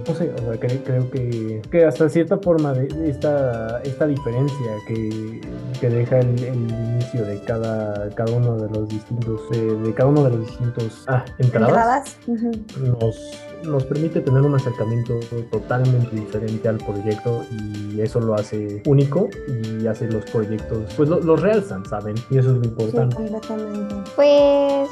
no 0.08 0.16
sé, 0.16 0.32
o 0.34 0.38
sea, 0.38 0.60
cre- 0.60 0.82
creo 0.84 1.10
que, 1.12 1.62
que 1.72 1.86
hasta 1.86 2.10
cierta 2.10 2.38
forma 2.38 2.74
de, 2.74 2.88
esta, 3.10 3.82
esta 3.84 4.06
diferencia 4.08 4.72
que, 4.88 5.42
que 5.80 5.90
deja 5.90 6.20
el, 6.20 6.44
el 6.44 6.56
inicio 6.56 7.26
de 7.26 7.40
cada, 7.46 8.10
cada 8.16 8.32
uno 8.34 8.58
de 8.58 8.70
los 8.78 8.88
distintos, 8.90 9.42
eh, 9.54 9.58
de 9.84 9.94
cada 9.94 10.10
uno 10.10 10.24
de 10.26 10.30
los 10.32 10.48
distintos 10.48 11.04
ah, 11.08 11.24
entradas, 11.40 12.18
nos, 12.28 13.16
nos 13.64 13.84
permite 13.86 14.20
tener 14.22 14.42
un 14.42 14.56
acercamiento 14.56 15.20
totalmente 15.52 16.16
diferente 16.16 16.68
al 16.68 16.78
proyecto 16.78 17.44
y 17.52 18.02
eso 18.02 18.20
lo 18.20 18.36
hace 18.36 18.82
único 18.86 19.30
y 19.48 19.88
hace 19.88 20.08
los 20.08 20.26
proyectos, 20.26 20.94
pues 20.98 21.08
lo- 21.10 21.22
los 21.22 21.42
realzan, 21.42 21.86
¿saben? 21.86 22.16
Y 22.30 22.38
eso 22.40 22.50
es 22.52 22.58
lo 22.58 22.64
Sí, 22.64 22.70
importante. 22.70 23.16
completamente. 23.16 23.96
Pues, 24.16 24.90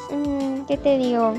¿qué 0.72 0.78
¿qué 0.78 0.84
te 0.84 0.98
digo? 0.98 1.34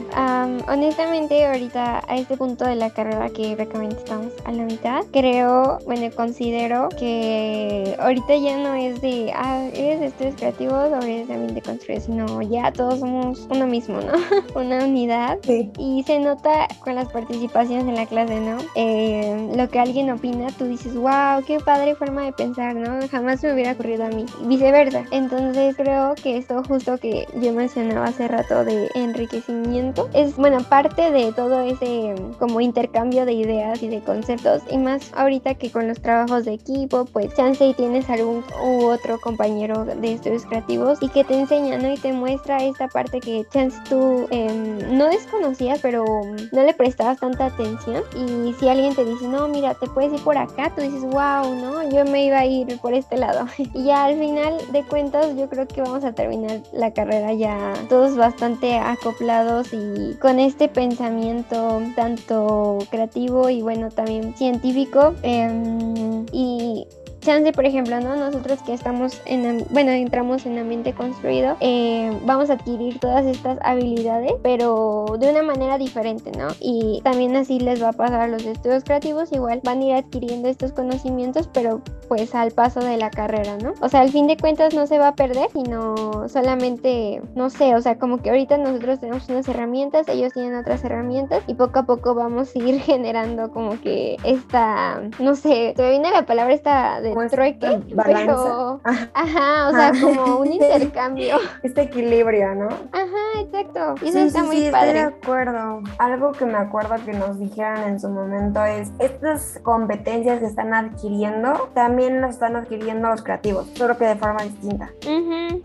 honestamente, 0.69 1.47
ahorita 1.47 2.03
a 2.07 2.17
este 2.17 2.37
punto 2.37 2.67
de 2.67 2.75
la 2.75 2.91
carrera 2.91 3.31
que 3.31 3.57
realmente 3.57 3.97
estamos 3.97 4.33
a 4.45 4.53
la 4.53 4.65
mitad, 4.65 5.05
creo, 5.11 5.79
bueno, 5.87 6.15
considero 6.15 6.91
que 6.91 7.97
ahorita 7.99 8.37
ya 8.37 8.59
no 8.59 8.75
es 8.75 9.01
de, 9.01 9.33
ah, 9.35 9.69
eres 9.73 10.01
de 10.01 10.07
estudios 10.07 10.35
creativos 10.37 10.75
o 10.75 10.99
eres 10.99 11.29
también 11.29 11.55
de 11.55 11.63
construir, 11.63 12.01
sino 12.03 12.43
ya 12.43 12.73
todos 12.73 13.01
somos 13.01 13.47
uno 13.51 13.67
mismo, 13.67 14.01
¿no? 14.01 14.13
Una 14.61 14.85
unidad. 14.85 15.39
Sí. 15.43 15.71
Y 15.79 16.03
se 16.03 16.19
nota 16.19 16.69
con 16.81 16.95
las 16.95 17.11
participaciones 17.11 17.87
en 17.87 17.95
la 17.95 18.07
clase, 18.07 18.39
¿no? 18.39 18.59
Eh, 18.75 19.51
lo 19.57 19.69
que 19.69 19.79
alguien 19.79 20.11
opina, 20.11 20.49
tú 20.59 20.67
dices, 20.67 20.95
wow, 20.95 21.43
qué 21.47 21.59
padre 21.59 21.95
forma 21.95 22.25
de 22.25 22.33
pensar, 22.33 22.75
¿no? 22.75 23.07
Jamás 23.09 23.43
me 23.43 23.55
hubiera 23.55 23.73
ocurrido 23.73 24.05
a 24.05 24.09
mí. 24.09 24.27
viceversa. 24.45 25.05
Entonces 25.11 25.75
creo 25.77 26.15
que 26.17 26.37
esto 26.37 26.63
justo 26.65 26.99
que 26.99 27.27
yo 27.41 27.53
mencionaba 27.53 28.07
hace 28.07 28.29
rato 28.29 28.65
de 28.65 28.91
enriquecimiento 29.23 30.11
es, 30.13 30.37
bueno, 30.37 30.59
parte 30.63 31.11
de 31.11 31.33
todo 31.33 31.61
ese 31.61 32.15
como 32.39 32.61
intercambio 32.61 33.25
de 33.25 33.33
ideas 33.33 33.83
y 33.83 33.89
de 33.89 34.01
conceptos. 34.01 34.63
Y 34.71 34.79
más 34.79 35.13
ahorita 35.15 35.55
que 35.55 35.71
con 35.71 35.89
los 35.89 36.01
trabajos 36.01 36.45
de 36.45 36.55
equipo, 36.55 37.05
pues 37.05 37.35
chance 37.35 37.65
y 37.65 37.75
tienes 37.75 38.09
algún 38.11 38.45
u 38.65 38.85
otro 38.85 39.21
compañero 39.21 39.85
de 39.85 40.15
estudios 40.15 40.45
creativos 40.47 40.99
y 41.01 41.09
que 41.09 41.25
te 41.25 41.39
enseña, 41.39 41.79
¿no? 41.79 41.93
Y 41.93 41.97
te 41.97 42.13
muestra 42.13 42.63
esta 42.63 42.89
parte 42.89 43.21
que 43.21 43.47
chance 43.53 43.79
tú 43.89 44.27
em, 44.31 44.97
no 44.97 45.07
desconocías, 45.07 45.81
pero 45.81 46.05
no 46.53 46.63
le 46.63 46.75
prestabas 46.75 47.21
tanta 47.21 47.47
atención. 47.47 48.03
Y 48.17 48.53
si 48.55 48.69
alguien 48.69 48.95
te 48.95 49.05
dice, 49.05 49.29
no, 49.29 49.49
mira, 49.49 49.75
te 49.75 49.87
puedes 49.87 50.13
ir 50.13 50.21
por 50.23 50.37
acá, 50.37 50.73
tú 50.75 50.83
dices, 50.83 51.03
wow, 51.03 51.55
¿no? 51.55 51.89
Yo 51.91 52.05
me 52.05 52.25
iba 52.25 52.39
a 52.39 52.47
ir 52.47 52.79
por 52.81 52.95
este 52.95 53.17
lado. 53.17 53.47
y 53.75 53.91
al 53.91 54.19
final 54.19 54.55
de 54.73 54.83
cuentas, 54.85 55.37
yo 55.37 55.49
creo 55.49 55.67
que 55.67 55.81
vamos 55.81 56.05
a 56.05 56.13
terminar 56.13 56.61
la 56.73 56.93
carrera 56.93 57.33
ya 57.33 57.73
todos 57.89 58.17
bastante 58.17 58.79
acoplados 59.03 59.73
y 59.73 60.15
con 60.21 60.39
este 60.39 60.69
pensamiento 60.69 61.83
tanto 61.97 62.79
creativo 62.91 63.51
y 63.51 63.61
bueno, 63.63 63.91
también 63.91 64.35
científico. 64.37 65.15
Em, 65.23 66.25
y 66.33 66.87
chance, 67.23 67.53
por 67.53 67.65
ejemplo, 67.65 67.99
¿no? 68.01 68.17
Nosotros 68.17 68.61
que 68.63 68.75
estamos 68.75 69.23
en, 69.25 69.65
bueno, 69.71 69.93
entramos 69.93 70.45
en 70.45 70.59
ambiente 70.59 70.93
construido, 70.93 71.57
eh, 71.61 72.13
vamos 72.25 72.51
a 72.51 72.55
adquirir 72.55 72.99
todas 72.99 73.25
estas 73.25 73.59
habilidades, 73.63 74.33
pero 74.43 75.07
de 75.19 75.31
una 75.31 75.43
manera 75.43 75.79
diferente, 75.79 76.33
¿no? 76.37 76.49
Y 76.61 77.01
también 77.03 77.35
así 77.37 77.59
les 77.61 77.83
va 77.83 77.91
a 77.91 77.93
pasar 77.93 78.21
a 78.21 78.29
los 78.29 78.45
estudios 78.45 78.85
creativos, 78.85 79.33
igual 79.33 79.61
van 79.65 79.81
a 79.81 79.85
ir 79.85 79.95
adquiriendo 79.95 80.49
estos 80.49 80.73
conocimientos, 80.73 81.49
pero 81.53 81.81
pues 82.09 82.35
al 82.35 82.51
paso 82.51 82.81
de 82.81 82.97
la 82.97 83.11
carrera, 83.11 83.57
¿no? 83.57 83.73
O 83.81 83.89
sea, 83.89 84.01
al 84.01 84.11
fin 84.11 84.27
de 84.27 84.37
cuentas 84.37 84.75
no 84.75 84.87
se 84.87 84.99
va 84.99 85.09
a 85.09 85.15
perder, 85.15 85.49
sino 85.53 86.29
solamente, 86.29 87.23
no 87.35 87.49
sé, 87.49 87.75
o 87.75 87.81
sea, 87.81 87.99
como 87.99 88.19
que 88.19 88.31
ahorita 88.31 88.59
nosotros 88.59 89.01
tenemos 89.01 89.29
unas 89.29 89.49
herramientas, 89.49 90.09
ellos 90.09 90.33
tienen 90.33 90.57
otras 90.57 90.85
herramientas 90.85 91.43
y 91.47 91.55
poco 91.55 91.79
a 91.79 91.83
poco 91.85 92.15
vamos 92.15 92.55
a 92.55 92.59
ir 92.59 92.81
generando 92.83 93.51
como 93.53 93.81
que 93.81 94.17
esta, 94.25 95.01
no 95.19 95.37
sé, 95.37 95.73
se 95.77 95.83
me 95.83 95.91
viene 95.91 96.11
la 96.11 96.27
palabra 96.27 96.53
esta 96.53 97.01
de 97.01 97.12
trueque, 97.31 97.81
pero 98.05 98.81
ajá, 99.15 99.69
o 99.69 99.73
sea, 99.73 99.93
como 100.01 100.39
un 100.39 100.53
intercambio. 100.53 101.37
Este 101.63 101.83
equilibrio, 101.83 102.55
¿no? 102.55 102.69
Ajá, 102.69 103.41
exacto. 103.41 103.95
Y 104.03 104.09
eso 104.09 104.19
está 104.19 104.43
muy 104.43 104.71
padre. 104.71 104.89
Estoy 104.89 104.93
de 104.93 105.01
acuerdo. 105.01 105.83
Algo 105.99 106.33
que 106.33 106.45
me 106.45 106.59
acuerdo 106.59 106.95
que 107.05 107.13
nos 107.13 107.39
dijeron 107.39 107.83
en 107.85 108.01
su 108.01 108.09
momento 108.09 108.65
es 108.65 108.91
estas 108.99 109.61
competencias 109.63 110.41
que 110.41 110.47
están 110.47 110.75
adquiriendo 110.75 111.71
también 111.75 112.21
las 112.21 112.35
están 112.35 112.57
adquiriendo 112.57 113.09
los 113.09 113.23
creativos, 113.23 113.69
solo 113.75 113.97
que 113.97 114.07
de 114.07 114.17
forma 114.17 114.43
distinta. 114.43 114.91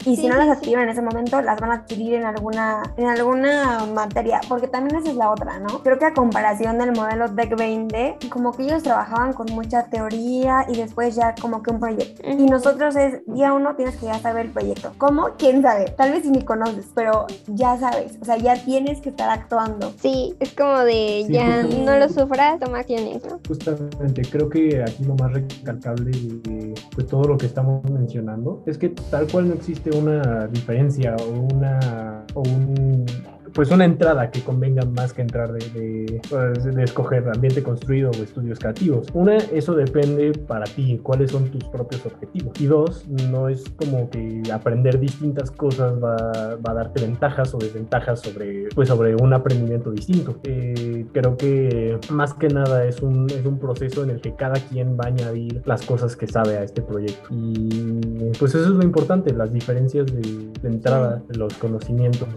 y 0.05 0.15
si 0.15 0.27
no 0.27 0.36
las 0.36 0.49
adquieren 0.49 0.86
en 0.86 0.89
ese 0.89 1.01
momento, 1.01 1.41
las 1.41 1.60
van 1.60 1.71
a 1.71 1.75
adquirir 1.75 2.15
en 2.15 2.25
alguna 2.25 2.83
en 2.97 3.07
alguna 3.07 3.86
materia, 3.93 4.41
porque 4.47 4.67
también 4.67 4.97
esa 4.97 5.10
es 5.10 5.15
la 5.15 5.31
otra, 5.31 5.60
¿no? 5.60 5.79
Creo 5.79 5.97
que 5.97 6.05
a 6.05 6.13
comparación 6.13 6.77
del 6.77 6.93
modelo 6.93 7.27
Deck 7.27 7.55
20, 7.55 8.17
como 8.29 8.51
que 8.51 8.63
ellos 8.63 8.83
trabajaban 8.83 9.33
con 9.33 9.47
mucha 9.53 9.86
teoría 9.86 10.65
y 10.67 10.77
después 10.77 11.15
ya 11.15 11.36
como 11.39 11.63
que 11.63 11.71
un 11.71 11.80
proyecto. 11.80 12.28
Y 12.28 12.45
nosotros 12.45 12.95
es 12.95 13.26
día 13.26 13.54
uno 13.54 13.76
tienes 13.76 13.95
que 13.97 14.08
ya 14.08 14.19
saber 14.19 14.47
el 14.47 14.52
proyecto. 14.52 14.93
¿Cómo? 14.97 15.30
¿Quién 15.38 15.62
sabe? 15.62 15.86
Tal 15.97 16.12
vez 16.12 16.23
si 16.23 16.32
ni 16.32 16.43
conoces, 16.43 16.88
pero 16.93 17.28
ya 17.47 17.78
sabes. 17.78 18.17
O 18.21 18.26
sea, 18.26 18.38
ya 18.38 18.56
tienes 18.63 19.02
que 19.02 19.10
estar 19.10 19.30
actuando. 19.30 19.93
Sí, 20.02 20.36
es 20.39 20.54
como 20.54 20.80
de 20.80 21.26
ya 21.30 21.63
no 21.63 21.97
lo 21.97 22.10
sufras, 22.10 22.60
toma 22.60 22.80
acciones, 22.80 23.23
¿no? 23.26 23.39
Justamente, 23.47 24.21
creo 24.30 24.50
que 24.50 24.82
aquí 24.82 25.04
lo 25.04 25.15
más 25.15 25.34
recalcable 25.34 26.12
de 26.12 26.73
pues, 26.93 27.08
todo 27.08 27.23
lo 27.23 27.38
que 27.38 27.45
estamos 27.45 27.84
mencionando 27.89 28.63
es 28.65 28.78
que 28.78 28.89
tal 28.89 29.28
cual 29.28 29.50
no 29.50 29.54
existe 29.54 29.95
una 29.97 30.47
diferencia 30.47 31.15
o 31.19 31.56
una 31.56 32.26
o 32.34 32.41
un 32.41 33.06
pues 33.53 33.71
una 33.71 33.86
entrada 33.86 34.31
que 34.31 34.41
convenga 34.41 34.86
más 34.86 35.13
que 35.13 35.21
entrar 35.21 35.51
de, 35.51 36.21
pues, 36.29 36.63
de, 36.63 36.83
escoger 36.83 37.27
ambiente 37.27 37.63
construido 37.63 38.12
o 38.12 38.23
estudios 38.23 38.60
creativos. 38.60 39.07
Una, 39.13 39.38
eso 39.38 39.75
depende 39.75 40.31
para 40.31 40.65
ti, 40.65 40.99
cuáles 41.01 41.31
son 41.31 41.49
tus 41.49 41.63
propios 41.65 42.05
objetivos. 42.05 42.60
Y 42.60 42.65
dos, 42.65 43.07
no 43.07 43.49
es 43.49 43.63
como 43.75 44.10
que 44.10 44.43
aprender 44.53 44.99
distintas 44.99 45.51
cosas 45.51 45.93
va, 46.01 46.15
va 46.55 46.71
a 46.71 46.73
darte 46.73 47.01
ventajas 47.01 47.53
o 47.53 47.57
desventajas 47.57 48.21
sobre, 48.21 48.69
pues 48.75 48.89
sobre 48.89 49.15
un 49.15 49.33
aprendimiento 49.33 49.91
distinto. 49.91 50.39
Eh, 50.43 51.05
creo 51.13 51.38
que 51.38 51.99
más 52.10 52.33
que 52.33 52.47
nada 52.47 52.86
es 52.86 53.01
un, 53.01 53.29
es 53.29 53.45
un 53.45 53.60
proceso 53.60 54.03
en 54.03 54.12
el 54.12 54.21
que 54.21 54.36
cada 54.36 54.55
quien 54.55 54.97
va 54.97 55.05
a 55.05 55.07
añadir 55.07 55.62
las 55.65 55.86
cosas 55.86 56.15
que 56.15 56.27
sabe 56.27 56.57
a 56.57 56.63
este 56.63 56.81
proyecto. 56.81 57.29
Y 57.31 58.31
pues 58.39 58.55
eso 58.55 58.65
es 58.65 58.69
lo 58.69 58.83
importante, 58.83 59.33
las 59.33 59.51
diferencias 59.51 60.07
de, 60.07 60.49
de 60.62 60.67
entrada, 60.67 61.21
los 61.29 61.53
conocimientos 61.55 62.27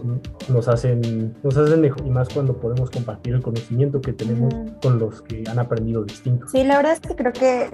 nos 0.49 0.67
hacen 0.67 1.00
nos 1.43 1.57
hacen 1.57 1.81
mejor 1.81 2.05
y 2.05 2.09
más 2.09 2.29
cuando 2.29 2.53
podemos 2.53 2.89
compartir 2.89 3.33
el 3.33 3.41
conocimiento 3.41 4.01
que 4.01 4.13
tenemos 4.13 4.53
con 4.81 4.99
los 4.99 5.21
que 5.21 5.43
han 5.49 5.59
aprendido 5.59 6.03
distinto. 6.03 6.47
Sí, 6.47 6.63
la 6.63 6.77
verdad 6.77 6.93
es 6.93 6.99
que 6.99 7.15
creo 7.15 7.33
que 7.33 7.69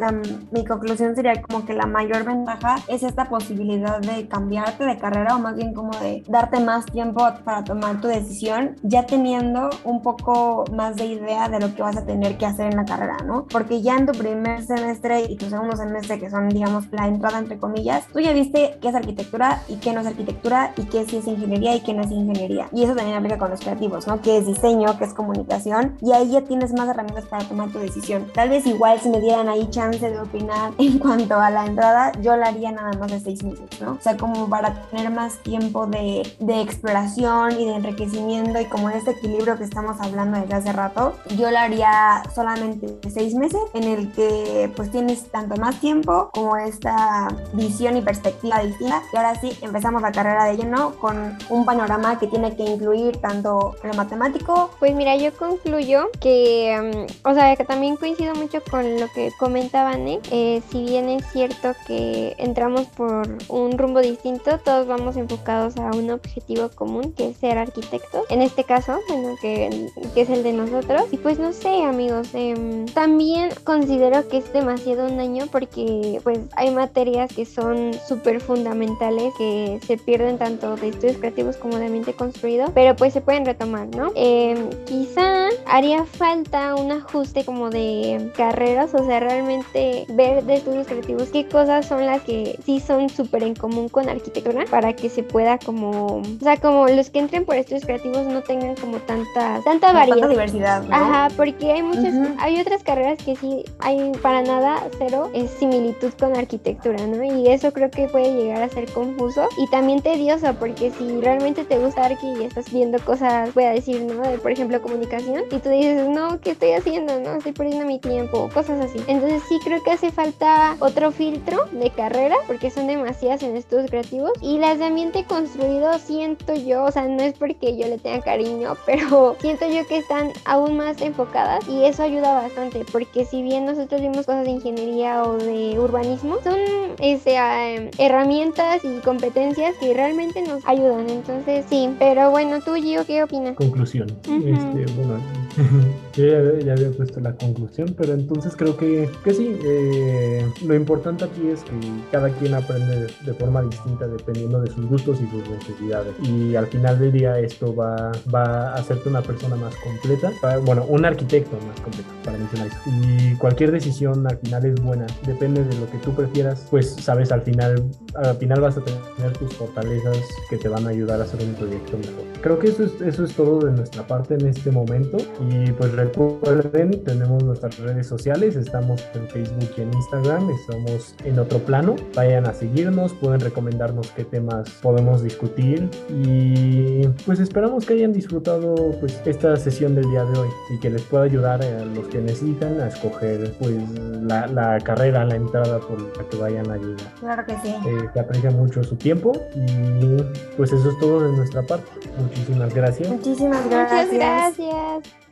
mi 0.52 0.66
conclusión 0.66 1.16
sería 1.16 1.42
como 1.42 1.66
que 1.66 1.74
la 1.74 1.86
mayor 1.86 2.26
ventaja 2.26 2.78
es 2.88 3.04
esta 3.04 3.30
posibilidad 3.30 4.00
de 4.00 4.28
cambiarte 4.28 4.86
de 4.86 4.98
carrera 4.98 5.36
o 5.36 5.40
más 5.40 5.56
bien 5.56 5.74
como 5.74 5.92
de 6.00 6.24
darte 6.28 6.60
más 6.60 6.86
tiempo 6.86 7.28
para 7.44 7.64
tomar 7.64 8.02
tu 8.02 8.08
decisión 8.08 8.76
ya 8.84 9.06
teniendo 9.06 9.70
un 9.84 10.02
poco 10.02 10.66
más 10.74 10.96
de 10.96 11.06
idea 11.06 11.50
de 11.50 11.60
lo 11.60 11.74
que 11.74 11.82
vas 11.82 11.98
a 11.98 12.06
tener 12.06 12.38
que 12.38 12.46
hacer 12.46 12.68
en 12.68 12.78
la 12.78 12.86
carrera, 12.86 13.18
¿no? 13.26 13.46
Porque 13.48 13.82
ya 13.82 13.96
en 13.96 14.06
tu 14.06 14.14
primer 14.14 14.64
semestre 14.64 15.24
y 15.30 15.38
tu 15.38 15.50
segundo 15.50 15.76
semestre, 15.76 16.20
que 16.20 16.30
son, 16.30 16.50
digamos, 16.50 16.86
la 16.92 17.08
entrada 17.08 17.40
entre 17.40 17.58
comillas, 17.58 18.08
tú 18.12 18.20
ya 18.20 18.34
viste 18.34 18.78
qué 18.82 18.90
es 18.90 18.96
arquitectura 18.96 19.62
y 19.68 19.76
qué 19.76 19.94
no 19.94 20.02
es 20.02 20.08
arquitectura 20.08 20.74
y 20.78 20.84
qué 20.84 21.06
sí 21.06 21.18
es 21.18 21.28
ingeniería 21.28 21.76
y 21.76 21.82
qué 21.82 21.94
no 21.94 22.04
es 22.04 22.12
ingeniería. 22.12 22.68
Y 22.72 22.84
eso 22.84 22.96
también 22.96 23.17
aplica 23.18 23.38
con 23.38 23.50
los 23.50 23.60
creativos, 23.60 24.08
¿no? 24.08 24.22
Que 24.22 24.38
es 24.38 24.46
diseño, 24.46 24.98
que 24.98 25.06
es 25.06 25.14
comunicación, 25.14 25.98
y 26.02 26.14
ahí 26.14 26.32
ya 26.32 26.42
tienes 26.42 26.74
más 26.74 26.88
herramientas 26.90 27.26
para 27.26 27.46
tomar 27.46 27.70
tu 27.70 27.80
decisión. 27.80 28.28
Tal 28.34 28.50
vez 28.50 28.66
igual 28.66 29.00
si 29.00 29.10
me 29.10 29.20
dieran 29.22 29.50
ahí 29.50 29.68
chance 29.70 30.10
de 30.10 30.20
opinar 30.20 30.72
en 30.78 31.00
cuanto 31.00 31.36
a 31.36 31.50
la 31.50 31.66
entrada, 31.66 32.12
yo 32.22 32.36
la 32.36 32.48
haría 32.48 32.72
nada 32.72 32.94
más 32.94 33.12
de 33.12 33.20
seis 33.20 33.44
meses, 33.44 33.82
¿no? 33.82 33.92
O 33.94 34.02
sea, 34.02 34.18
como 34.18 34.50
para 34.50 34.74
tener 34.90 35.10
más 35.12 35.38
tiempo 35.40 35.88
de, 35.88 36.36
de 36.40 36.62
exploración 36.62 37.60
y 37.60 37.66
de 37.66 37.76
enriquecimiento 37.76 38.60
y 38.60 38.66
como 38.66 38.90
este 38.90 39.12
equilibrio 39.12 39.58
que 39.58 39.64
estamos 39.64 40.00
hablando 40.00 40.40
desde 40.40 40.54
hace 40.54 40.74
rato, 40.74 41.14
yo 41.38 41.52
la 41.52 41.64
haría 41.64 42.24
solamente 42.34 42.98
seis 43.10 43.34
meses 43.34 43.62
en 43.74 43.84
el 43.84 44.12
que 44.12 44.72
pues 44.76 44.92
tienes 44.92 45.30
tanto 45.32 45.56
más 45.58 45.80
tiempo 45.80 46.30
como 46.34 46.58
esta 46.58 47.28
visión 47.54 47.98
y 47.98 48.02
perspectiva 48.02 48.60
distinta. 48.60 49.02
Y 49.14 49.18
ahora 49.18 49.40
sí, 49.40 49.58
empezamos 49.62 50.02
la 50.02 50.12
carrera 50.12 50.46
de 50.46 50.58
lleno 50.58 50.94
con 51.00 51.38
un 51.50 51.66
panorama 51.66 52.20
que 52.20 52.28
tiene 52.28 52.56
que 52.56 52.64
incluir 52.64 53.07
tanto 53.14 53.76
lo 53.84 53.94
matemático. 53.94 54.72
Pues 54.80 54.94
mira, 54.96 55.16
yo 55.16 55.34
concluyo 55.34 56.10
que, 56.20 57.08
mm, 57.24 57.28
o 57.28 57.34
sea, 57.34 57.56
que 57.56 57.66
también 57.66 57.96
coincido 57.98 58.36
mucho 58.36 58.62
con 58.70 59.00
lo 59.00 59.08
que 59.14 59.32
comentaban, 59.40 60.08
¿eh? 60.08 60.62
si 60.72 60.84
bien 60.84 61.10
es 61.10 61.26
cierto 61.32 61.74
que 61.86 62.36
entramos 62.38 62.86
por 62.88 63.28
un 63.50 63.78
rumbo 63.78 64.02
distinto, 64.02 64.60
todos 64.60 64.88
vamos 64.88 65.18
enfocados 65.18 65.78
a 65.78 65.92
un 65.92 66.10
objetivo 66.12 66.70
común, 66.70 67.14
que 67.14 67.30
es 67.30 67.38
ser 67.38 67.58
arquitectos. 67.58 68.26
En 68.30 68.42
este 68.42 68.64
caso, 68.64 69.00
bueno, 69.08 69.36
que, 69.42 69.90
que 70.14 70.22
es 70.22 70.30
el 70.30 70.44
de 70.44 70.54
nosotros. 70.54 71.04
Y 71.12 71.18
pues 71.18 71.40
no 71.40 71.54
sé, 71.54 71.84
amigos, 71.84 72.30
eh, 72.34 72.86
también 72.94 73.50
considero 73.64 74.28
que 74.28 74.38
es 74.38 74.52
demasiado 74.54 75.08
un 75.08 75.20
año 75.20 75.46
porque 75.52 76.20
pues 76.24 76.40
hay 76.56 76.72
materias 76.72 77.32
que 77.34 77.46
son 77.46 77.92
súper 78.08 78.42
fundamentales 78.42 79.34
que 79.38 79.80
se 79.86 79.98
pierden 79.98 80.38
tanto 80.38 80.76
de 80.76 80.90
estudios 80.90 81.18
creativos 81.18 81.58
como 81.58 81.78
de 81.78 81.86
ambiente 81.86 82.14
construido, 82.14 82.72
pero 82.74 82.96
pues 82.98 83.14
se 83.14 83.22
pueden 83.22 83.46
retomar, 83.46 83.88
¿no? 83.96 84.12
Em, 84.16 84.70
quizá 84.86 85.48
haría 85.66 86.06
falta 86.06 86.76
un 86.76 86.92
ajuste 86.92 87.46
como 87.46 87.70
de 87.70 88.32
carreras, 88.36 88.94
o 88.94 89.06
sea, 89.06 89.20
realmente 89.20 90.06
ver 90.10 90.44
de 90.44 90.56
estudios 90.56 90.88
creativos 90.88 91.30
qué 91.30 91.48
cosas 91.48 91.86
son 91.86 92.06
las 92.06 92.22
que 92.22 92.58
sí 92.66 92.80
son 92.80 93.10
súper 93.10 93.44
en 93.44 93.56
común 93.56 93.90
con 93.90 94.10
arquitectura 94.10 94.66
para 94.70 94.94
que 94.94 95.10
se 95.10 95.24
pueda 95.24 95.58
como, 95.58 96.18
o 96.18 96.24
sea, 96.42 96.58
como 96.58 96.88
los 96.88 97.10
que 97.10 97.20
entren 97.20 97.46
por 97.46 97.56
estudios 97.56 97.86
creativos 97.86 98.26
no 98.26 98.42
tengan 98.42 98.76
como 98.76 98.98
tanta, 98.98 99.62
tanta 99.64 99.94
variedad. 99.94 100.20
Tanta 100.20 100.28
diversidad. 100.30 100.84
¿no? 100.84 100.96
Ajá, 100.96 101.28
porque 101.36 101.72
hay 101.72 101.84
muchas, 101.84 102.14
hay 102.40 102.60
otras 102.60 102.84
carreras 102.84 103.18
que 103.24 103.36
sí 103.36 103.64
hay 103.80 104.12
para 104.22 104.42
nada 104.42 104.84
cero 104.98 105.30
es 105.34 105.52
similitud 105.52 106.12
con 106.20 106.36
arquitectura, 106.36 107.06
¿no? 107.06 107.24
Y 107.24 107.48
eso 107.48 107.72
creo 107.74 107.92
que 107.92 108.08
puede 108.08 108.34
llegar 108.34 108.64
a 108.64 108.70
ser 108.70 108.92
confuso 108.92 109.48
y 109.58 109.70
también 109.70 110.02
tedioso 110.02 110.54
porque 110.60 110.92
si 110.92 111.20
realmente 111.22 111.64
te 111.64 111.78
gusta 111.78 112.06
arqui 112.06 112.28
y 112.40 112.44
estás 112.44 112.72
viendo 112.72 112.87
cosas, 113.06 113.54
voy 113.54 113.66
a 113.66 113.72
decir, 113.72 114.02
¿no? 114.02 114.22
De, 114.22 114.38
por 114.38 114.52
ejemplo, 114.52 114.82
comunicación. 114.82 115.44
Y 115.52 115.60
tú 115.60 115.70
dices, 115.70 116.08
no, 116.08 116.40
¿qué 116.42 116.52
estoy 116.52 116.72
haciendo? 116.72 117.20
No, 117.20 117.36
estoy 117.36 117.52
perdiendo 117.52 117.86
mi 117.86 118.00
tiempo, 118.00 118.50
cosas 118.54 118.84
así. 118.84 119.00
Entonces 119.08 119.42
sí 119.48 119.60
creo 119.64 119.84
que 119.84 119.92
hace 119.92 120.12
falta 120.12 120.76
otro 120.80 121.12
filtro 121.12 121.66
de 121.72 121.90
carrera, 121.92 122.36
porque 122.48 122.72
son 122.72 122.88
demasiadas 122.88 123.44
en 123.44 123.56
estudios 123.56 123.90
creativos. 123.90 124.32
Y 124.42 124.58
las 124.60 124.80
de 124.80 124.86
ambiente 124.86 125.26
construido 125.26 125.98
siento 126.00 126.56
yo, 126.56 126.86
o 126.86 126.92
sea, 126.92 127.08
no 127.08 127.22
es 127.22 127.34
porque 127.34 127.78
yo 127.78 127.88
le 127.88 127.98
tenga 127.98 128.22
cariño, 128.22 128.76
pero 128.86 129.36
siento 129.40 129.68
yo 129.70 129.86
que 129.88 129.98
están 129.98 130.32
aún 130.46 130.78
más 130.78 131.02
enfocadas 131.02 131.68
y 131.68 131.86
eso 131.86 132.04
ayuda 132.04 132.34
bastante, 132.34 132.86
porque 132.92 133.26
si 133.26 133.42
bien 133.42 133.66
nosotros 133.66 134.02
vimos 134.02 134.26
cosas 134.26 134.46
de 134.46 134.52
ingeniería 134.52 135.24
o 135.24 135.38
de 135.38 135.78
urbanismo, 135.80 136.38
son 136.44 136.58
este, 137.00 137.36
em, 137.36 137.92
herramientas 137.98 138.84
y 138.84 139.00
competencias 139.00 139.76
que 139.78 139.94
realmente 139.94 140.42
nos 140.42 140.66
ayudan. 140.66 141.10
Entonces 141.10 141.66
sí, 141.70 141.90
pero 142.00 142.32
bueno, 142.32 142.62
tú 142.62 142.76
Gio, 142.82 143.06
¿qué 143.06 143.24
opinas? 143.24 143.56
Conclusión. 143.56 144.08
este, 144.24 144.86
bueno, 144.94 145.20
yo 146.18 146.60
ya, 146.60 146.74
había 146.74 146.92
puesto 146.92 147.20
la 147.20 147.34
conclusión, 147.34 147.94
pero 147.98 148.14
entonces 148.14 148.56
creo 148.56 148.76
que, 148.76 149.10
que 149.24 149.34
sí, 149.34 149.58
eh, 149.64 150.46
lo 150.66 150.76
importante 150.76 151.26
aquí 151.26 151.48
es 151.48 151.64
que 151.64 151.72
cada 152.12 152.30
quien 152.30 152.54
aprende 152.54 153.08
de 153.26 153.34
forma 153.34 153.62
distinta 153.62 154.08
dependiendo 154.08 154.60
de 154.62 154.72
sus 154.72 154.86
gustos 154.88 155.20
y 155.22 155.30
sus 155.30 155.48
necesidades. 155.50 156.14
Y 156.24 156.56
al 156.56 156.68
final 156.68 157.00
del 157.00 157.12
día 157.12 157.40
esto 157.40 157.76
va, 157.76 158.12
va 158.34 158.72
a 158.72 158.76
hacerte 158.76 159.10
una 159.10 159.22
persona 159.22 159.56
más 159.56 159.76
completa, 159.76 160.32
bueno, 160.66 160.86
un 160.88 161.06
arquitecto 161.06 161.58
más 161.68 161.80
completo, 161.82 162.10
para 162.24 162.38
mencionar 162.38 162.68
eso. 162.68 162.78
Y 163.04 163.36
cualquier 163.36 163.72
decisión 163.72 164.26
al 164.28 164.38
final 164.40 164.66
es 164.66 164.82
buena, 164.82 165.06
depende 165.26 165.64
de 165.64 165.76
lo 165.78 165.90
que 165.90 165.98
tú 166.00 166.14
prefieras, 166.14 166.66
pues 166.70 166.96
sabes, 167.00 167.32
al 167.32 167.42
final, 167.42 167.84
al 168.16 168.38
final 168.38 168.62
vas 168.62 168.78
a 168.78 168.82
tener 168.84 169.34
tus 169.38 169.54
fortalezas 169.54 170.18
que 170.50 170.58
te 170.58 170.68
van 170.68 170.88
a 170.88 170.90
ayudar 170.90 171.22
a 171.22 171.26
hacer 171.26 171.42
un 171.44 171.54
proyecto 171.54 171.98
mejor. 171.98 172.24
Creo 172.42 172.60
que 172.60 172.68
eso 172.68 172.84
es, 172.84 173.02
eso 173.02 173.24
es 173.24 173.34
todo 173.34 173.60
de 173.60 173.72
nuestra 173.72 174.06
parte 174.08 174.36
en 174.36 174.48
este 174.48 174.72
momento. 174.72 175.18
Y 175.50 175.72
pues 175.72 175.92
recuerden, 176.08 177.04
tenemos 177.04 177.44
nuestras 177.44 177.78
redes 177.80 178.08
sociales, 178.08 178.56
estamos 178.56 179.04
en 179.14 179.28
Facebook 179.28 179.70
y 179.78 179.82
en 179.82 179.94
Instagram, 179.94 180.50
estamos 180.50 181.16
en 181.24 181.40
otro 181.40 181.60
plano. 181.60 181.96
Vayan 182.16 182.46
a 182.48 182.54
seguirnos, 182.54 183.14
pueden 183.14 183.40
recomendarnos 183.40 184.12
qué 184.12 184.24
temas 184.24 184.70
podemos 184.82 185.24
discutir 185.24 185.90
y 186.10 187.08
pues 187.26 187.40
esperamos 187.40 187.86
que 187.86 187.94
hayan 187.94 188.14
disfrutado 188.14 188.76
pues 189.00 189.22
esta 189.26 189.56
sesión 189.58 189.96
del 189.96 190.10
día 190.10 190.24
de 190.24 190.40
hoy 190.40 190.50
y 190.74 190.80
que 190.80 190.90
les 190.90 191.02
pueda 191.04 191.24
ayudar 191.24 191.64
a 191.64 191.86
los 191.86 192.08
que 192.08 192.20
necesitan 192.20 192.80
a 192.80 192.88
escoger 192.88 193.54
pues 193.60 193.76
la, 194.24 194.48
la 194.48 194.80
carrera, 194.80 195.26
la 195.26 195.36
entrada 195.36 195.80
por 195.80 196.02
la 196.18 196.24
que 196.30 196.38
vayan 196.38 196.70
a 196.72 196.78
llegar. 196.78 197.14
Claro 197.20 197.46
que 197.46 197.54
sí. 197.64 197.70
Eh, 197.70 198.10
que 198.14 198.20
aprecia 198.20 198.52
mucho 198.52 198.84
su 198.84 198.96
tiempo 198.96 199.34
y 199.56 200.24
pues 200.56 200.72
eso 200.72 200.90
es 200.90 201.00
todo 201.00 201.22
de 201.22 201.36
nuestra 201.36 201.64
parte. 201.64 201.90
Muchísimas 202.18 202.74
gracias. 202.74 203.10
Muchísimas 203.10 203.70
gracias. 203.70 204.08
Muchas 204.08 204.58
gracias. 204.58 205.27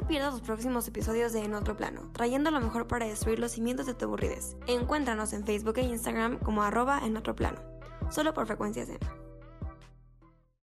Pierdas 0.00 0.32
los 0.32 0.42
próximos 0.42 0.88
episodios 0.88 1.32
de 1.32 1.44
En 1.44 1.54
Otro 1.54 1.76
Plano, 1.76 2.10
trayendo 2.12 2.50
lo 2.50 2.60
mejor 2.60 2.86
para 2.86 3.06
destruir 3.06 3.38
los 3.38 3.52
cimientos 3.52 3.86
de 3.86 3.94
tu 3.94 4.06
aburridez. 4.06 4.56
Encuéntranos 4.66 5.34
en 5.34 5.44
Facebook 5.44 5.76
e 5.76 5.82
Instagram 5.82 6.38
como 6.38 6.62
arroba 6.62 7.00
en 7.04 7.16
otro 7.18 7.36
plano, 7.36 7.60
solo 8.10 8.32
por 8.32 8.46
frecuencias 8.46 8.88
en. 8.88 9.31